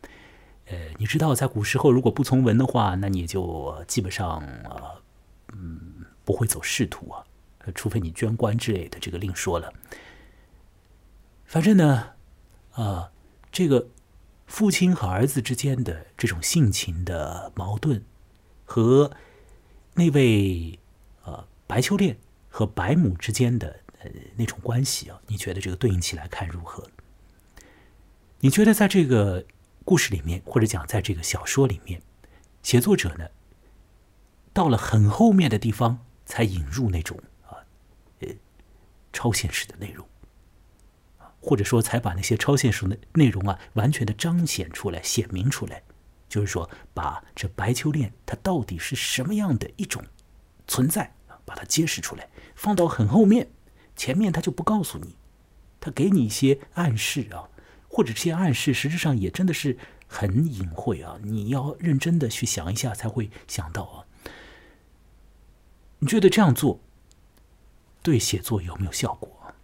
[0.66, 5.02] 呃，你知道，在古时候，如果不从文的话，那你就基本上啊，
[5.52, 7.24] 嗯，不会走仕途啊，
[7.74, 9.72] 除非你捐官之类的，这个另说了。
[11.44, 12.10] 反正呢，
[12.74, 13.10] 啊，
[13.50, 13.88] 这个
[14.46, 18.04] 父亲和儿子之间的这种性情的矛盾，
[18.64, 19.10] 和
[19.94, 20.78] 那位
[21.66, 26.88] 白秋恋和白母之间的呃那种关系啊，你觉得这个对应起来看如何？
[28.40, 29.44] 你觉得在这个？
[29.88, 32.02] 故事里面，或者讲在这个小说里面，
[32.60, 33.28] 写作者呢，
[34.52, 37.16] 到了很后面的地方才引入那种
[37.48, 37.62] 啊，
[38.18, 38.28] 呃，
[39.12, 40.04] 超现实的内容，
[41.40, 45.84] 或者说才把那些超现实的内容啊，完全的彰显出来、显明出来，
[46.28, 50.02] 就是说，把这白秋恋它到底是什么样的一种
[50.66, 51.14] 存在，
[51.46, 53.48] 把它揭示出来，放到很后面，
[53.96, 55.16] 前面他就不告诉你，
[55.80, 57.48] 他给你一些暗示啊。
[57.88, 61.18] 或者这些暗示，实质上也真的是很隐晦啊！
[61.22, 64.04] 你要认真的去想一下，才会想到啊。
[66.00, 66.80] 你觉得这样做
[68.02, 69.54] 对写作有没有效果？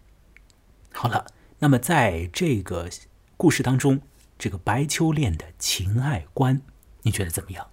[0.94, 1.26] 好了，
[1.58, 2.88] 那么在这个
[3.36, 4.00] 故事当中，
[4.38, 6.62] 这个白秋恋的情爱观，
[7.02, 7.68] 你觉得怎么样？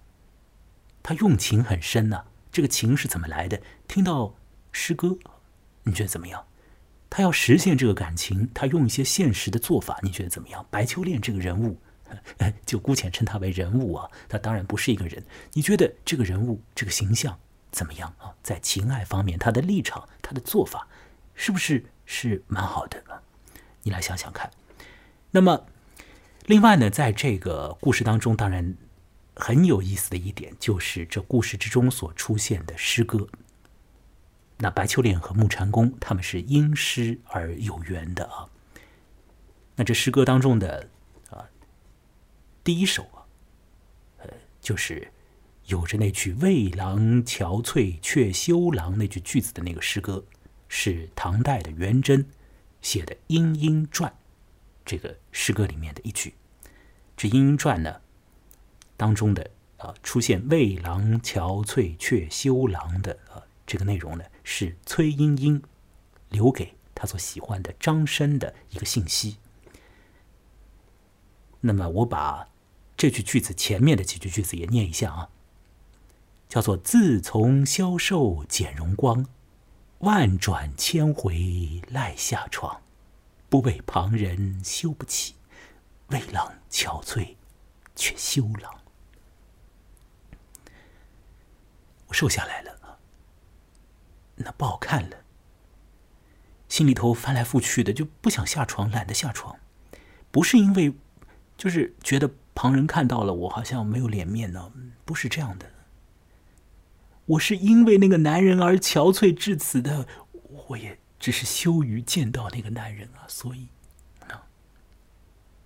[1.02, 3.60] 他用情很深呐，这个情是怎么来的？
[3.86, 4.34] 听到
[4.72, 5.18] 诗歌，
[5.84, 6.44] 你觉得怎么样？
[7.08, 10.64] 他要实现这个感情，他用一些现实的做法，你觉得怎么样？
[10.70, 11.80] 白秋恋这个人物，
[12.64, 15.24] 就姑且称他为人物啊，他当然不是一个人。
[15.52, 17.38] 你觉得这个人物这个形象
[17.72, 18.34] 怎么样啊？
[18.42, 20.86] 在情爱方面，他的立场、他的做法，
[21.34, 23.02] 是不是是蛮好的？
[23.82, 24.50] 你来想想看。
[25.32, 25.66] 那么，
[26.46, 28.76] 另外呢，在这个故事当中，当然
[29.40, 33.26] 很有意思的一点，就是这故事之中所出现的诗歌。
[34.58, 38.46] 那白秋莲和木禅公他们是因诗而有缘的啊。
[39.76, 40.90] 那这诗歌当中的
[41.30, 41.48] 啊
[42.62, 43.24] 第一首啊，
[44.18, 44.28] 呃，
[44.60, 45.10] 就是
[45.64, 50.22] 有着那句“未郎憔悴却休郎”那句句子的那个诗歌，
[50.68, 52.26] 是唐代的元贞
[52.82, 54.10] 写的《莺莺传》
[54.84, 56.34] 这个诗歌里面的一句。
[57.16, 58.02] 这《莺莺传》呢
[59.00, 64.24] 当中的啊出现“魏郎憔悴却休郎”的啊这个内容呢。
[64.44, 65.62] 是崔莺莺
[66.28, 69.38] 留给他所喜欢的张生的一个信息。
[71.60, 72.48] 那么，我把
[72.96, 75.30] 这句句子前面的几句句子也念一下啊，
[76.48, 79.24] 叫做“自从消瘦减容光，
[80.00, 82.82] 万转千回赖下床，
[83.48, 85.36] 不为旁人羞不起，
[86.08, 87.36] 为郎憔悴
[87.94, 88.74] 却羞郎。”
[91.98, 92.98] 我瘦下来了。
[94.42, 95.18] 那不好看了，
[96.66, 99.58] 心里头翻来覆去的，就不想下床，懒得下床。
[100.30, 100.94] 不是因为，
[101.58, 104.72] 就是觉得旁人看到了我好像没有脸面呢，
[105.04, 105.70] 不是这样的。
[107.26, 113.68] 我是因为那个男人而憔悴至此的，我也只是羞于见到那个男人啊，所以
[114.26, 114.48] 啊，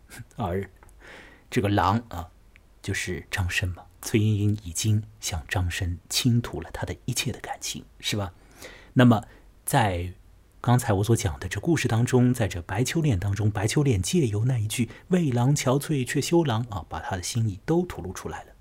[0.36, 0.68] 而
[1.48, 2.28] 这个狼啊，
[2.82, 3.84] 就是张生嘛。
[4.04, 8.32] 崔莺莺已经向张生倾吐了他的一切的感情，是吧？
[8.92, 9.24] 那么，
[9.64, 10.12] 在
[10.60, 18.52] 刚才我所讲的这故事当中，在这白秋恋当中，白秋恋借由那一句“为郎憔悴却休郎”啊，把他的心意都吐露出来了。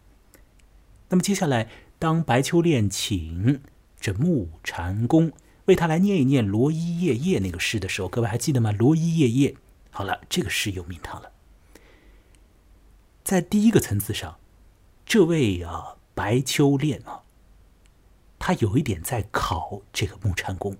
[1.09, 1.69] 那么接下来，
[1.99, 3.61] 当白秋恋请
[3.99, 5.31] 这木禅公
[5.65, 9.55] 为他来念一念“罗衣夜夜”那个诗的时候，各位还记得吗？“罗衣夜夜”，
[9.91, 11.31] 好了，这个诗有名堂了。
[13.23, 14.37] 在第一个层次上，
[15.13, 17.21] 这位啊白秋恋啊。
[18.39, 20.75] 他有一点在考这个木禅公，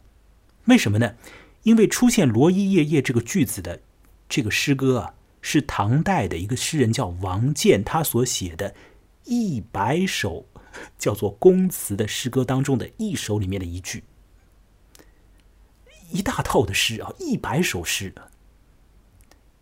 [0.65, 1.13] 为什么呢？
[1.61, 3.79] 因为出现“罗衣夜夜”这个句子的
[4.27, 8.73] 这个诗歌啊，是唐代的一个诗人叫王建，他所写的
[9.25, 10.47] 一百首
[10.97, 14.03] 叫做宫词的诗歌当中的一首里面的一句，
[16.09, 18.11] 一大套的诗啊，一百首诗。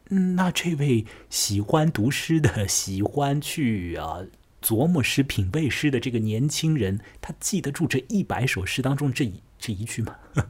[0.05, 4.22] 那这位喜欢读诗的、喜欢去啊
[4.62, 10.16] 琢磨诗、品味诗的这个年轻人，他记得住这一百首诗当中这一这一句吗？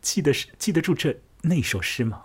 [0.00, 2.22] 记得是记得住这那首诗吗？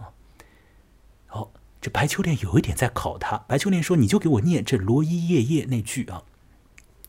[1.26, 1.52] 好，
[1.82, 3.38] 这白秋莲有一点在考他。
[3.48, 6.24] 白秋莲说：“你就给我念这‘罗衣夜夜’那句啊，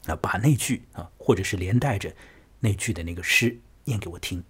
[0.07, 2.15] 啊，把那句啊，或者是连带着
[2.61, 4.43] 那句的那个诗念给我听。”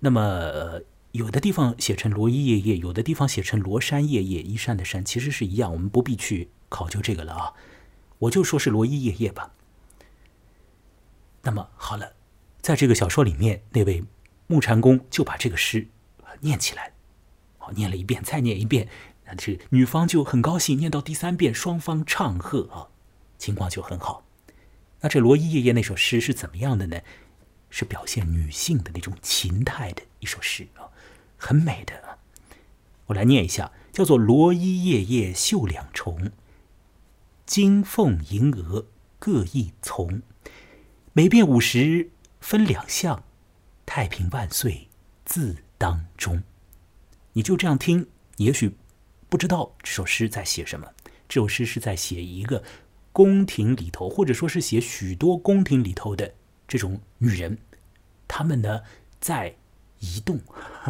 [0.00, 0.80] 那么。
[1.14, 7.52] 有的地方写成“罗衣夜夜”，有的地方写成“罗山夜夜”，衣衫的衫其实是一样，我们不必去考究这个了啊。
[8.18, 9.52] 我就说是“罗衣夜夜”吧。
[11.42, 12.14] 那么好了，
[12.60, 14.02] 在这个小说里面，那位
[14.48, 15.86] 木禅公就把这个诗
[16.40, 16.92] 念起来，
[17.58, 18.88] 好，念了一遍，再念一遍，
[19.26, 22.88] 那这女方就很高兴，念到第三遍，双方唱和啊，
[23.38, 24.24] 情况就很好。
[25.00, 27.00] 那这“罗衣夜夜”那首诗是怎么样的呢？
[27.70, 30.88] 是表现女性的那种情态的一首诗啊。
[31.36, 32.16] 很美的啊，
[33.06, 36.30] 我来念一下，叫做“罗衣夜夜绣两重，
[37.46, 38.86] 金凤银蛾
[39.18, 40.22] 各一丛，
[41.12, 43.22] 每遍五十分两项，
[43.84, 44.88] 太平万岁
[45.24, 46.42] 字当中。”
[47.34, 48.76] 你就这样听，也许
[49.28, 50.88] 不知道这首诗在写什么。
[51.28, 52.62] 这首诗是在写一个
[53.12, 56.34] 宫廷里头，或者说是写许多宫廷里头的
[56.66, 57.58] 这种女人，
[58.26, 58.82] 她们呢
[59.20, 59.56] 在。
[60.00, 60.38] 移动，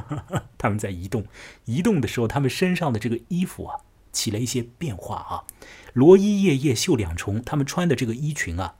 [0.58, 1.24] 她们在移动，
[1.66, 3.78] 移动的时候，她们身上的这个衣服啊，
[4.14, 5.44] 起了一些变化啊。
[5.92, 8.76] 罗衣夜夜绣两重，他们穿的这个衣裙啊，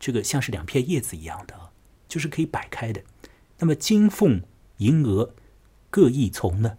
[0.00, 1.70] 这个像是两片叶子一样的，
[2.08, 3.02] 就是可以摆开的。
[3.58, 4.42] 那么金凤
[4.78, 5.34] 银蛾
[5.90, 6.78] 各一丛呢，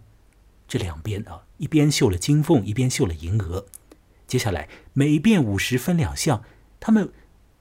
[0.68, 3.64] 这两边啊，一边绣了金凤，一边绣了银蛾。
[4.26, 6.44] 接下来每遍五十分两项，
[6.78, 7.10] 他们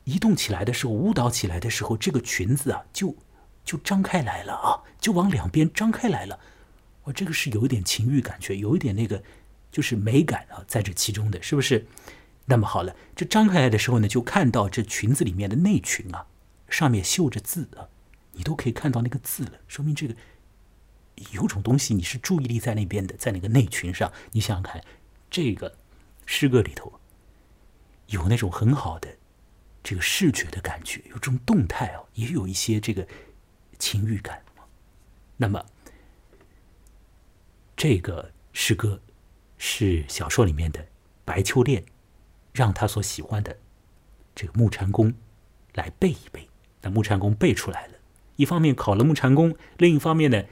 [0.03, 3.15] 移动起来的时候，舞蹈起来的时候，这个裙子啊就。
[3.67, 6.39] 就张开来了啊，就往两边张开来了。
[7.03, 9.21] 我这个是有一点情欲感觉，有一点那个
[9.77, 11.85] 就是美感啊，在这其中的是不是？
[12.45, 16.25] 那么好了，这张开来的时候呢，就看到这裙子里面的内裙啊，
[16.67, 17.85] 上面绣着字啊，
[18.31, 20.15] 你都可以看到那个字了，说明这个
[21.29, 24.11] 有种东西你是注意力在那边的，在那个内裙上。
[24.31, 24.83] 你想想看，
[25.29, 25.77] 这个
[26.25, 26.99] 诗歌里头
[28.07, 29.15] 有那种很好的
[29.83, 33.07] 这个视觉的感觉，有这种动态啊，也有一些这个。
[33.79, 34.41] 情欲感，
[35.35, 35.63] 那么
[37.75, 38.99] 这个诗歌
[39.57, 40.87] 是小说里面的
[41.25, 41.83] 白秋恋
[42.53, 43.57] 让他所喜欢的
[44.35, 45.13] 这个木禅公
[45.73, 46.47] 来背一背。
[46.81, 47.95] 那木禅公背出来了，
[48.35, 50.43] 一方面考了木禅公，另一方面呢，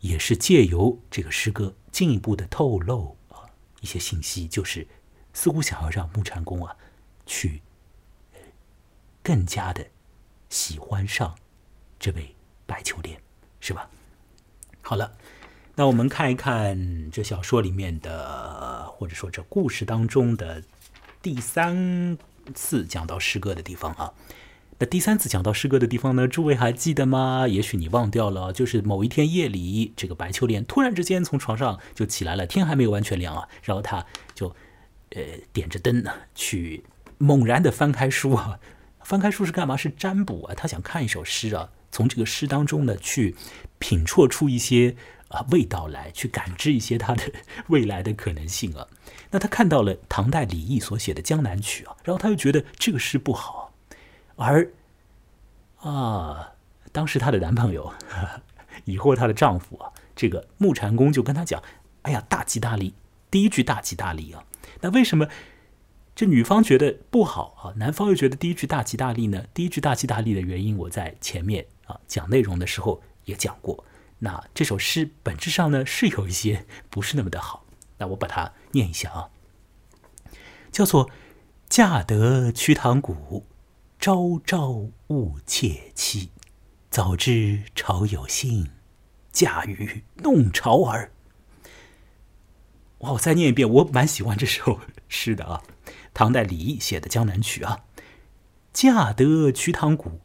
[0.00, 3.50] 也是借由这个诗歌进一步的透露啊
[3.80, 4.86] 一些信息，就是
[5.32, 6.76] 似乎想要让木禅公啊
[7.26, 7.62] 去
[9.22, 9.86] 更加的
[10.48, 11.36] 喜欢上
[11.98, 12.34] 这位。
[12.66, 13.20] 白秋恋，
[13.60, 13.90] 是吧？
[14.80, 15.18] 好了，
[15.76, 20.62] 那我们看一看这小说里面的，或者说这故事当中的
[21.20, 22.16] 第三
[22.54, 24.12] 次讲到诗歌的地方啊。
[24.78, 27.46] 那第三次讲到诗歌的地方呢，诸位还记得吗？
[27.48, 34.54] 也许你忘掉了，就是某一天夜里，这个白秋莲突然之间从床上就起来了，天还没有完全亮啊，然后他就
[35.10, 35.22] 呃
[35.52, 36.84] 点着灯呢，去
[37.18, 38.60] 猛然的翻开书啊，
[39.02, 39.76] 翻开书是干嘛？
[39.76, 41.70] 是占卜啊，他想看一首诗啊。
[41.90, 43.36] 从这个诗当中呢，去
[43.78, 44.96] 品啜出一些
[45.34, 47.32] 啊味道来，去感知一些它的
[47.68, 48.86] 未来的可能性啊。
[49.30, 53.72] 那他看到了唐代李益所写的《江南曲》啊，然后他又觉得这个诗不好，
[54.36, 54.70] 而
[55.80, 56.52] 啊，
[56.92, 57.92] 当时她的男朋友，
[58.86, 61.62] 以后她的丈夫啊，这个木禅公就跟他讲
[62.02, 62.94] ：“哎呀，大吉大利，
[63.30, 64.44] 第一句大吉大利啊。”
[64.80, 65.28] 那为什么？
[66.14, 69.44] 这女方觉得不好啊，男方又觉得第一句大吉大利呢？
[69.52, 73.84] 第一句大吉大利的原因，我在前面啊讲内容的时候也讲过。
[74.20, 77.64] 那这首诗本质上呢是有一些不是那么的好。
[77.98, 79.30] 那我把它念一下啊，
[80.72, 81.10] 叫做
[81.70, 83.46] “嫁得瞿塘古，
[83.98, 86.30] 朝朝误妾妻。
[86.90, 88.70] 早知朝有信，
[89.32, 91.12] 嫁与弄潮儿。”
[92.98, 95.62] 哇，我再念一遍，我蛮喜欢这首诗的啊。
[96.12, 97.84] 唐代李益写的《江南曲》啊，
[98.72, 100.20] 嫁得瞿塘古，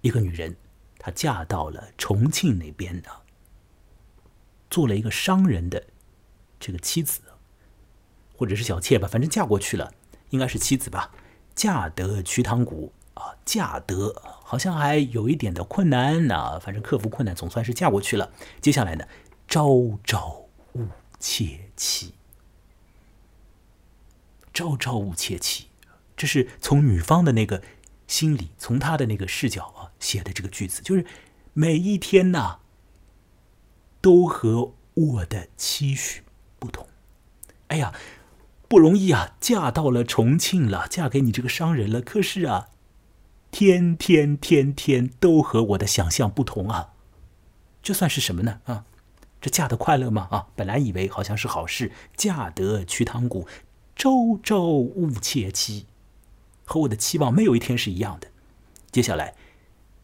[0.00, 0.56] 一个女人，
[0.98, 3.10] 她嫁到了重庆那边的，
[4.70, 5.84] 做了一个商人的
[6.58, 7.20] 这个妻子，
[8.36, 9.92] 或者是小妾吧，反正嫁过去了，
[10.30, 11.12] 应该是妻子吧。
[11.54, 14.14] 嫁得瞿塘古，啊，嫁得
[14.44, 18.30] 好像还有一点的困难啊，反正克服困难总算是嫁过去了。
[18.60, 19.08] 接下来呢，
[19.48, 20.86] 朝朝误
[21.18, 22.12] 妾妻，
[24.52, 25.68] 朝朝误妾妻，
[26.14, 27.62] 这是从女方的那个
[28.06, 31.06] 心里，从她的那个视角啊写的这个句子，就是
[31.54, 32.58] 每一天呐，
[34.06, 36.22] 都和我的期许
[36.60, 36.86] 不同。
[37.66, 37.92] 哎呀，
[38.68, 42.68] 不容易啊，嫁到了重庆了，嫁给你这个商人了，可是啊。
[43.50, 46.92] 天天天天都和我的想象不同啊，
[47.82, 48.60] 这算是什么呢？
[48.66, 48.84] 啊，
[49.40, 50.28] 这嫁的快乐吗？
[50.30, 53.48] 啊，本来以为好像是好事，嫁得瞿塘古，
[53.96, 55.86] 朝朝误妾妻，
[56.64, 58.28] 和我的期望没有一天是一样的。
[58.92, 59.34] 接下来，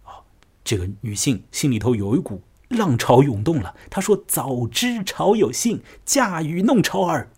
[0.02, 0.26] 啊，
[0.64, 2.42] 这个女性心里头有一股
[2.72, 3.76] 浪潮涌动了。
[3.88, 7.30] 他说：“早知潮有信，嫁与弄潮儿。”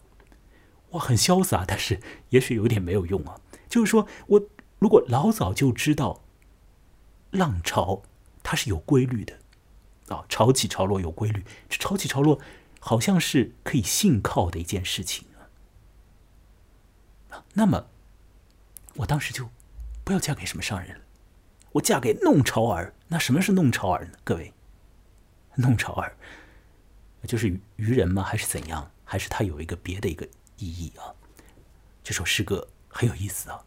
[0.93, 2.01] 哇，很潇洒，但是
[2.31, 3.41] 也许有点没有用啊。
[3.69, 4.49] 就是说我。
[4.81, 6.21] 如果老早就知道，
[7.31, 8.03] 浪潮
[8.43, 9.39] 它是有规律的，
[10.15, 12.39] 啊，潮起潮落有规律，这潮起潮落
[12.81, 15.27] 好像是可以信靠的一件事情
[17.31, 17.47] 啊。
[17.55, 17.87] 那么，
[18.97, 19.49] 我当时就
[20.03, 21.05] 不要嫁给什么商人了，
[21.73, 22.93] 我嫁给弄潮儿。
[23.09, 24.19] 那什么是弄潮儿呢？
[24.23, 24.53] 各位，
[25.57, 26.17] 弄潮儿
[27.27, 28.23] 就是渔人吗？
[28.23, 28.91] 还是怎样？
[29.05, 30.27] 还是它有一个别的一个
[30.59, 31.15] 意义啊？
[32.03, 33.65] 这首诗歌很有意思啊。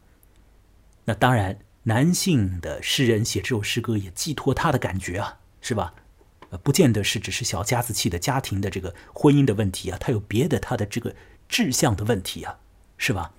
[1.06, 5.94] 那当然，男性的诗人写这首诗歌也寄托他的感觉啊，是吧？
[6.50, 11.16] 呃，不见得是只是小家子气的家庭的这个婚姻的问题啊，他有别的他的这个
[11.50, 12.60] 志向的问题啊，
[12.98, 13.34] 是吧？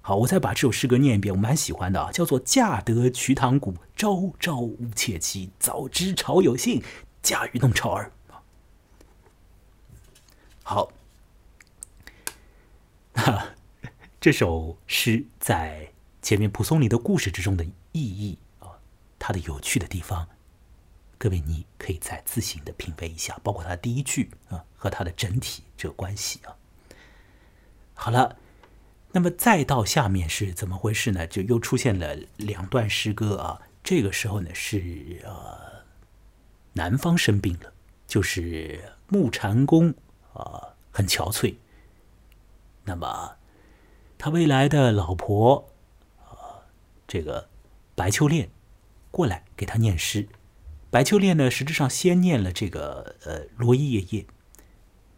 [0.00, 5.50] 好，我再把这首诗歌念一遍，我蛮喜欢的啊，叫做“嫁得瞿塘古，朝朝误妾妻。
[5.58, 6.80] 早知潮有信，
[7.26, 8.12] 甲鱼弄潮儿。”
[10.62, 10.92] 好，
[13.14, 13.48] 哈，
[14.20, 15.92] 这首诗在。
[16.22, 18.66] 前面蒲松龄的故事之中的意义啊，
[19.16, 20.28] 它的有趣的地方，
[21.18, 26.56] 各位你可以再自行的品味一下，包括它第一句啊和它的整体这个关系啊。
[27.94, 28.36] 好了，
[29.12, 31.28] 那么再到下面是怎么回事呢？
[31.28, 33.62] 就又出现了两段诗歌啊。
[33.84, 35.84] 这个时候呢是呃
[36.76, 37.72] 南方生病了，
[38.06, 39.94] 就是木禅公
[40.34, 41.54] 啊很憔悴，
[42.84, 43.36] 那么
[44.18, 45.70] 他未来的老婆
[46.18, 46.68] 啊。
[47.08, 47.48] 这个
[47.94, 48.50] 白秋练
[49.10, 50.28] 过来给他念诗，
[50.90, 54.22] 白秋练呢，实质上先念了这个呃《罗衣夜夜》。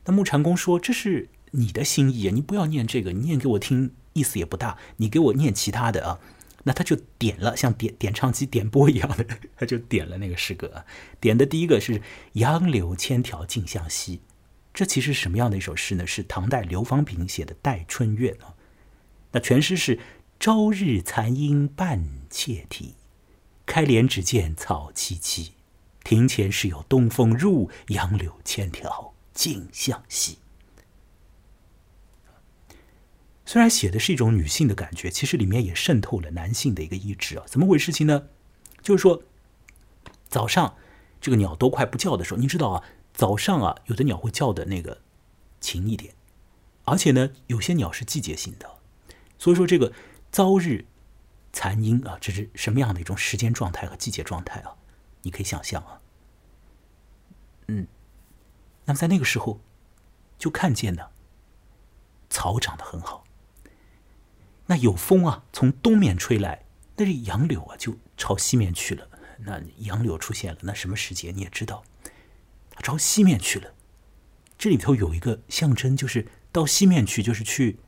[0.05, 6.21] 那木禅公说：“这是你的心意啊，你不要念这个，你念给我听意思也不大，你给我念其他的啊。”
[6.65, 9.27] 那他就点了，像点点唱机点播一样的，
[9.57, 10.85] 他就点了那个诗歌。
[11.21, 12.03] 点的第一个是
[12.35, 14.21] “杨柳千条竞相惜”，
[14.75, 16.07] 这其实什么样的一首诗呢？
[16.07, 18.55] 是唐代刘方平写的《待春怨》啊。
[19.33, 19.99] 那全诗是。
[20.41, 22.95] 朝日残阴半切体，
[23.67, 25.51] 开帘只见草萋萋。
[26.05, 30.39] 庭前时有东风入，杨柳千条竞相惜。
[33.49, 37.45] 虽然写的是一种女性的感觉，其实里面也渗透了男性的一个意志啊。
[37.47, 37.91] 怎么回事？
[37.91, 38.29] 情呢？
[38.83, 39.23] 就是说，
[40.29, 40.77] 早上
[41.19, 42.85] 这个鸟都快不叫的时候，你知道啊，
[43.15, 45.01] 早上啊，有的鸟会叫的那个
[45.63, 46.13] 勤一点，
[46.85, 48.69] 而且呢，有些鸟是季节性的，
[49.39, 49.95] 所以说这个。
[50.31, 50.85] 朝日
[51.55, 54.77] 残阴啊，这是什么样的一种时间状态和季节状态啊？
[55.23, 56.03] 你可以想象啊。
[57.69, 57.87] 嗯，
[58.85, 59.59] 那么在那个时候，
[60.39, 61.09] 就看见呢，
[62.29, 63.25] 草长得很好。
[64.69, 66.65] 那有风啊，从东面吹来，
[66.97, 69.09] 那这杨柳啊就朝西面去了。
[69.41, 71.83] 那杨柳出现了，那什么时节你也知道，
[72.71, 73.75] 它朝西面去了。
[74.57, 77.79] 这里头有一个象征，就是到西面去，就是去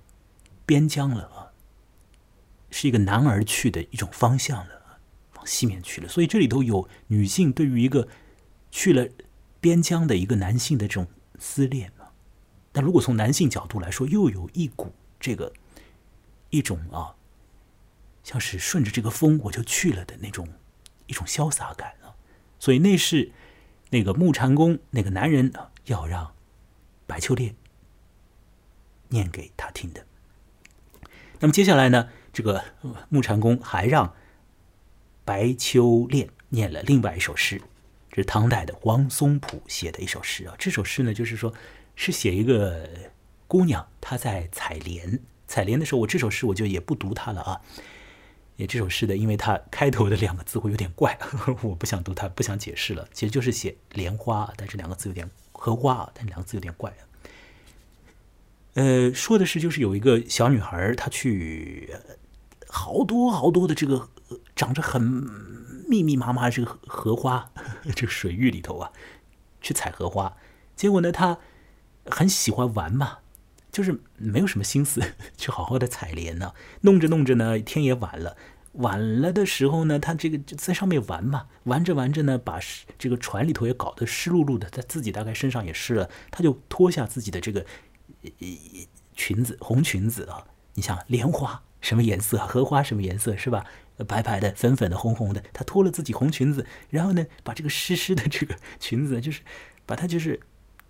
[0.66, 1.52] 边疆了啊。
[2.70, 5.00] 是一个男儿去的一种方向了，
[5.34, 6.08] 往西面去了。
[6.08, 8.06] 所以这里头有女性对于一个
[8.70, 9.08] 去了
[9.60, 11.08] 边疆的一个男性的这种
[11.38, 12.06] 思念嘛。
[12.72, 15.52] 那如果从男性角度来说，又有一股这个
[16.50, 17.16] 一种啊，
[18.22, 20.46] 像是顺着这个风我就去了的那种
[21.06, 22.14] 一种潇洒感啊。
[22.58, 23.32] 所以那是
[23.90, 26.34] 那个木禅公那个男人啊要让
[27.06, 27.54] 白秋烈
[29.08, 30.04] 念给他听的。
[31.38, 32.10] 那么接下来呢？
[32.32, 32.62] 这个
[33.08, 34.14] 木禅公还让
[35.24, 37.60] 白秋练念了另外一首诗，
[38.10, 40.54] 这是唐代的王松浦写的一首诗啊。
[40.58, 41.52] 这首诗呢，就是说
[41.96, 42.88] 是写一个
[43.48, 45.18] 姑娘她在采莲，
[45.50, 47.60] 采莲的时候，我这首诗我就也不读它了啊。
[48.54, 51.18] 也这首诗的，因为它开头的两个字会有点怪，
[51.62, 53.08] 我不想读它，不想解释了。
[53.12, 56.94] 其实就是写莲花，但是两个字有点荷花啊，但两个字有点怪。
[58.74, 61.92] 呃，说的是就是有一个小女孩，她去。
[62.72, 64.08] 好多好多的这个
[64.54, 65.02] 长着很
[65.88, 67.50] 密密麻麻这个荷花，
[67.96, 68.92] 这个水域里头啊，
[69.60, 70.36] 去采荷花。
[70.76, 71.38] 结果呢，她
[72.06, 73.18] 很喜欢玩嘛，
[73.70, 75.00] 就是没有什么心思
[75.36, 76.52] 去好好的采莲呢。
[76.82, 78.36] 弄着弄着呢，天也晚了。
[78.74, 82.60] 晚了的时候呢，他这个就在上面玩嘛，玩着玩着呢，把
[82.98, 87.66] 这个船里头也搞得湿漉漉的，他自己大概身上也湿了，他就脱下自己的这个
[89.14, 90.44] 裙子，红裙子啊。
[90.74, 93.66] 你像莲花什么颜色，荷花什么颜色，是吧？
[94.06, 99.42] 白白的、粉粉的、红红的，他脱了自己红裙子，然后呢，把这个湿湿的这个 裙子，就是
[99.84, 100.38] 把它就是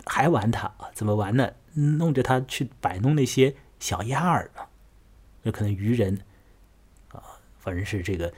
[0.07, 0.91] 还玩它啊？
[0.95, 1.53] 怎么玩呢？
[1.73, 4.69] 弄着他去摆弄那些小鸭儿啊，
[5.43, 6.25] 有可能渔人
[7.09, 7.23] 啊。
[7.59, 8.35] 反正是这个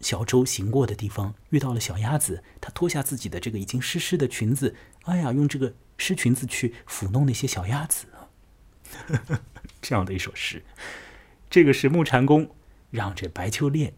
[0.00, 4.74] 小舟行过的地方遇到了小鸭子，他脱下自己的这个已经湿湿的裙子，
[5.04, 8.06] 哎呀，用这个湿裙子去抚弄那些小鸭子，
[9.80, 10.64] 这样的一首诗。
[11.48, 12.54] 这个是木禅公
[12.90, 13.94] 让这白秋练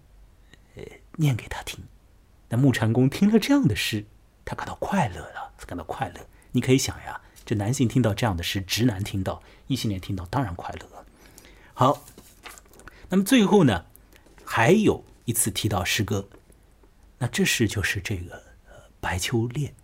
[0.76, 0.82] 呃
[1.16, 1.82] 念给他听。
[2.50, 4.04] 那木禅公听了这样的诗，
[4.44, 6.20] 他感到快乐了，感到快乐。
[6.54, 11.04] 你可以想呀，这男性听到这样的诗，直男听到，异性恋听到，当然快乐。
[11.74, 12.04] 好，
[13.08, 13.86] 那么最后呢？
[14.44, 16.28] 还有一次提到诗歌，
[17.18, 18.36] 那这是就是这个
[18.66, 19.74] 呃白秋恋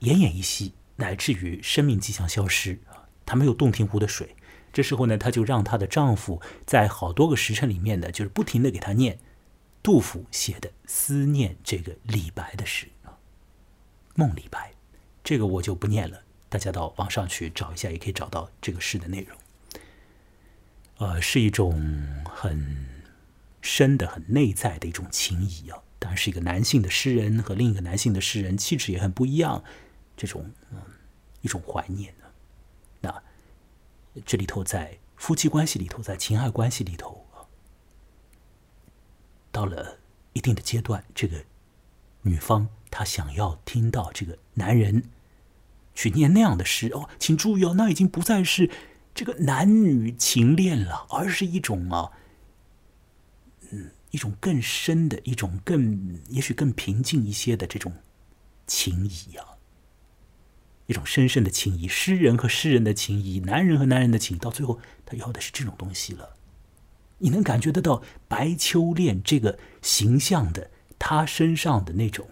[0.00, 3.04] 奄奄一息，乃至于生命即将消失啊！
[3.26, 4.34] 她没有洞庭湖的水，
[4.72, 9.18] 这时候呢，她就让她的丈夫在好多个时辰里面呢，就是不停的给她念
[9.82, 13.10] 杜甫写的思念这个李白的诗啊，
[14.14, 14.72] 《梦李白》，
[15.26, 19.36] 这个我就不念了，大家到网上去找一下，也可以找到这个诗的内容。
[20.98, 21.74] 呃，是一种
[22.24, 22.94] 很。
[23.62, 29.64] 深的、很内在的一种情谊啊，当然是一个男性的诗人和另一个男性的诗人气质也很不一样，
[30.16, 30.80] 这种嗯
[31.40, 32.26] 一种怀念呢。
[33.00, 33.22] 那
[34.24, 37.26] 这里头在夫妻关系里头，在情爱关系里头，
[39.50, 39.98] 到了
[40.32, 41.44] 一定的阶段，这个
[42.22, 45.02] 女方她想要听到这个男人
[45.96, 48.70] 去念那样的诗哦，请注意哦，那已经不再是
[49.12, 52.12] 这个男女情恋了，而是一种啊。
[53.72, 57.92] 嗯一种更深的一种更也许更平静一些的这种
[58.66, 59.58] 情谊啊，
[60.86, 66.36] 一种深深的情谊，诗人和诗人的情谊，男人和男人的情，到最后他要的是这种东西了。
[67.18, 72.28] 你能感觉得到白秋恋这个形象的他身上的那种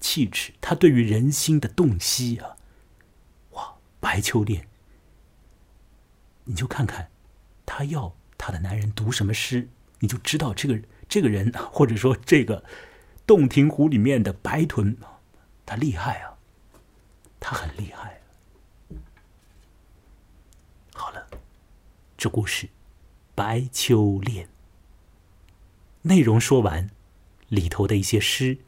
[0.00, 2.56] 气质，他对于人心的洞悉啊，
[4.00, 4.68] 白秋恋，
[6.44, 7.10] 你就看看
[7.66, 9.68] 他要他的男人读什么诗，
[10.00, 10.80] 你就知道这个。
[11.10, 12.62] 这个人，或者说这个
[13.26, 14.94] 洞庭湖里面的白豚，
[15.64, 16.36] 他厉害啊，
[17.40, 18.20] 他很厉害。
[20.92, 21.26] 好了，
[22.18, 22.66] 这故事
[23.34, 24.44] 《白秋恋》
[26.02, 26.90] 内容说完，
[27.48, 28.58] 里头的一些诗，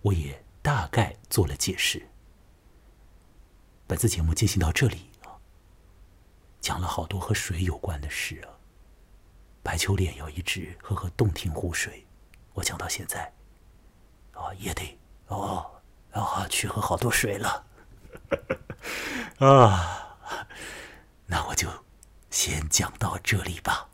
[0.00, 2.08] 我也大概做了解释。
[3.88, 5.38] 本次节目进行到这里啊，
[6.60, 8.50] 讲了好多和水有关的事啊。
[9.62, 12.04] 白秋莲要一直喝喝洞庭湖水，
[12.54, 13.32] 我讲到现在，
[14.32, 14.98] 啊，也得
[15.28, 15.70] 哦，
[16.10, 17.64] 啊，去喝好多水了，
[19.38, 20.18] 啊，
[21.26, 21.68] 那我就
[22.28, 23.88] 先讲到这里吧，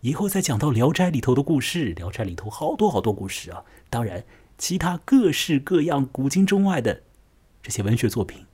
[0.00, 4.24] 以后再讲到《聊斋》里头的故事，《聊斋》里头好多好多故事啊，当然，
[4.56, 7.04] 其他各式各样古今中外的
[7.62, 8.46] 这些文学作品，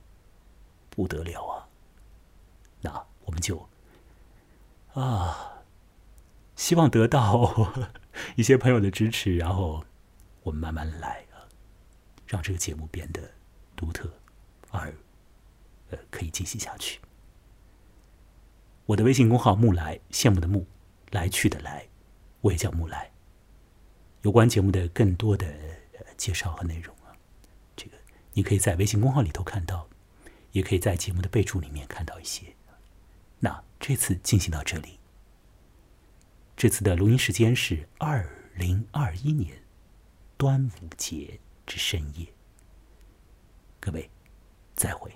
[0.95, 1.67] 不得了啊，
[2.81, 3.67] 那我们就
[4.93, 5.51] 啊。
[6.55, 7.73] 希望得到
[8.37, 9.83] 一些朋友的支持，然后
[10.41, 11.43] 我们慢慢来啊，
[12.25, 13.29] 让这个节目变得
[13.75, 14.09] 独特，
[14.71, 14.95] 而
[15.89, 17.01] 呃可以进行下去。
[18.85, 20.65] 我的微信公号“木来”，羡慕的木，
[21.11, 21.89] 来去的来，
[22.39, 23.11] 我也叫木来。
[24.21, 25.53] 有关节目的更多的
[26.15, 27.11] 介绍和内容啊，
[27.75, 27.97] 这个
[28.31, 29.89] 你可以在微信公号里头看到，
[30.55, 32.55] 也可以在节目的备注里面看到一些。
[33.39, 34.97] 那这次进行到这里。
[36.55, 38.25] 这次的录音时间是二
[38.55, 39.61] 零二一年
[40.37, 42.25] 端午节之深夜。
[43.81, 44.09] 各位，
[44.77, 45.11] 再会。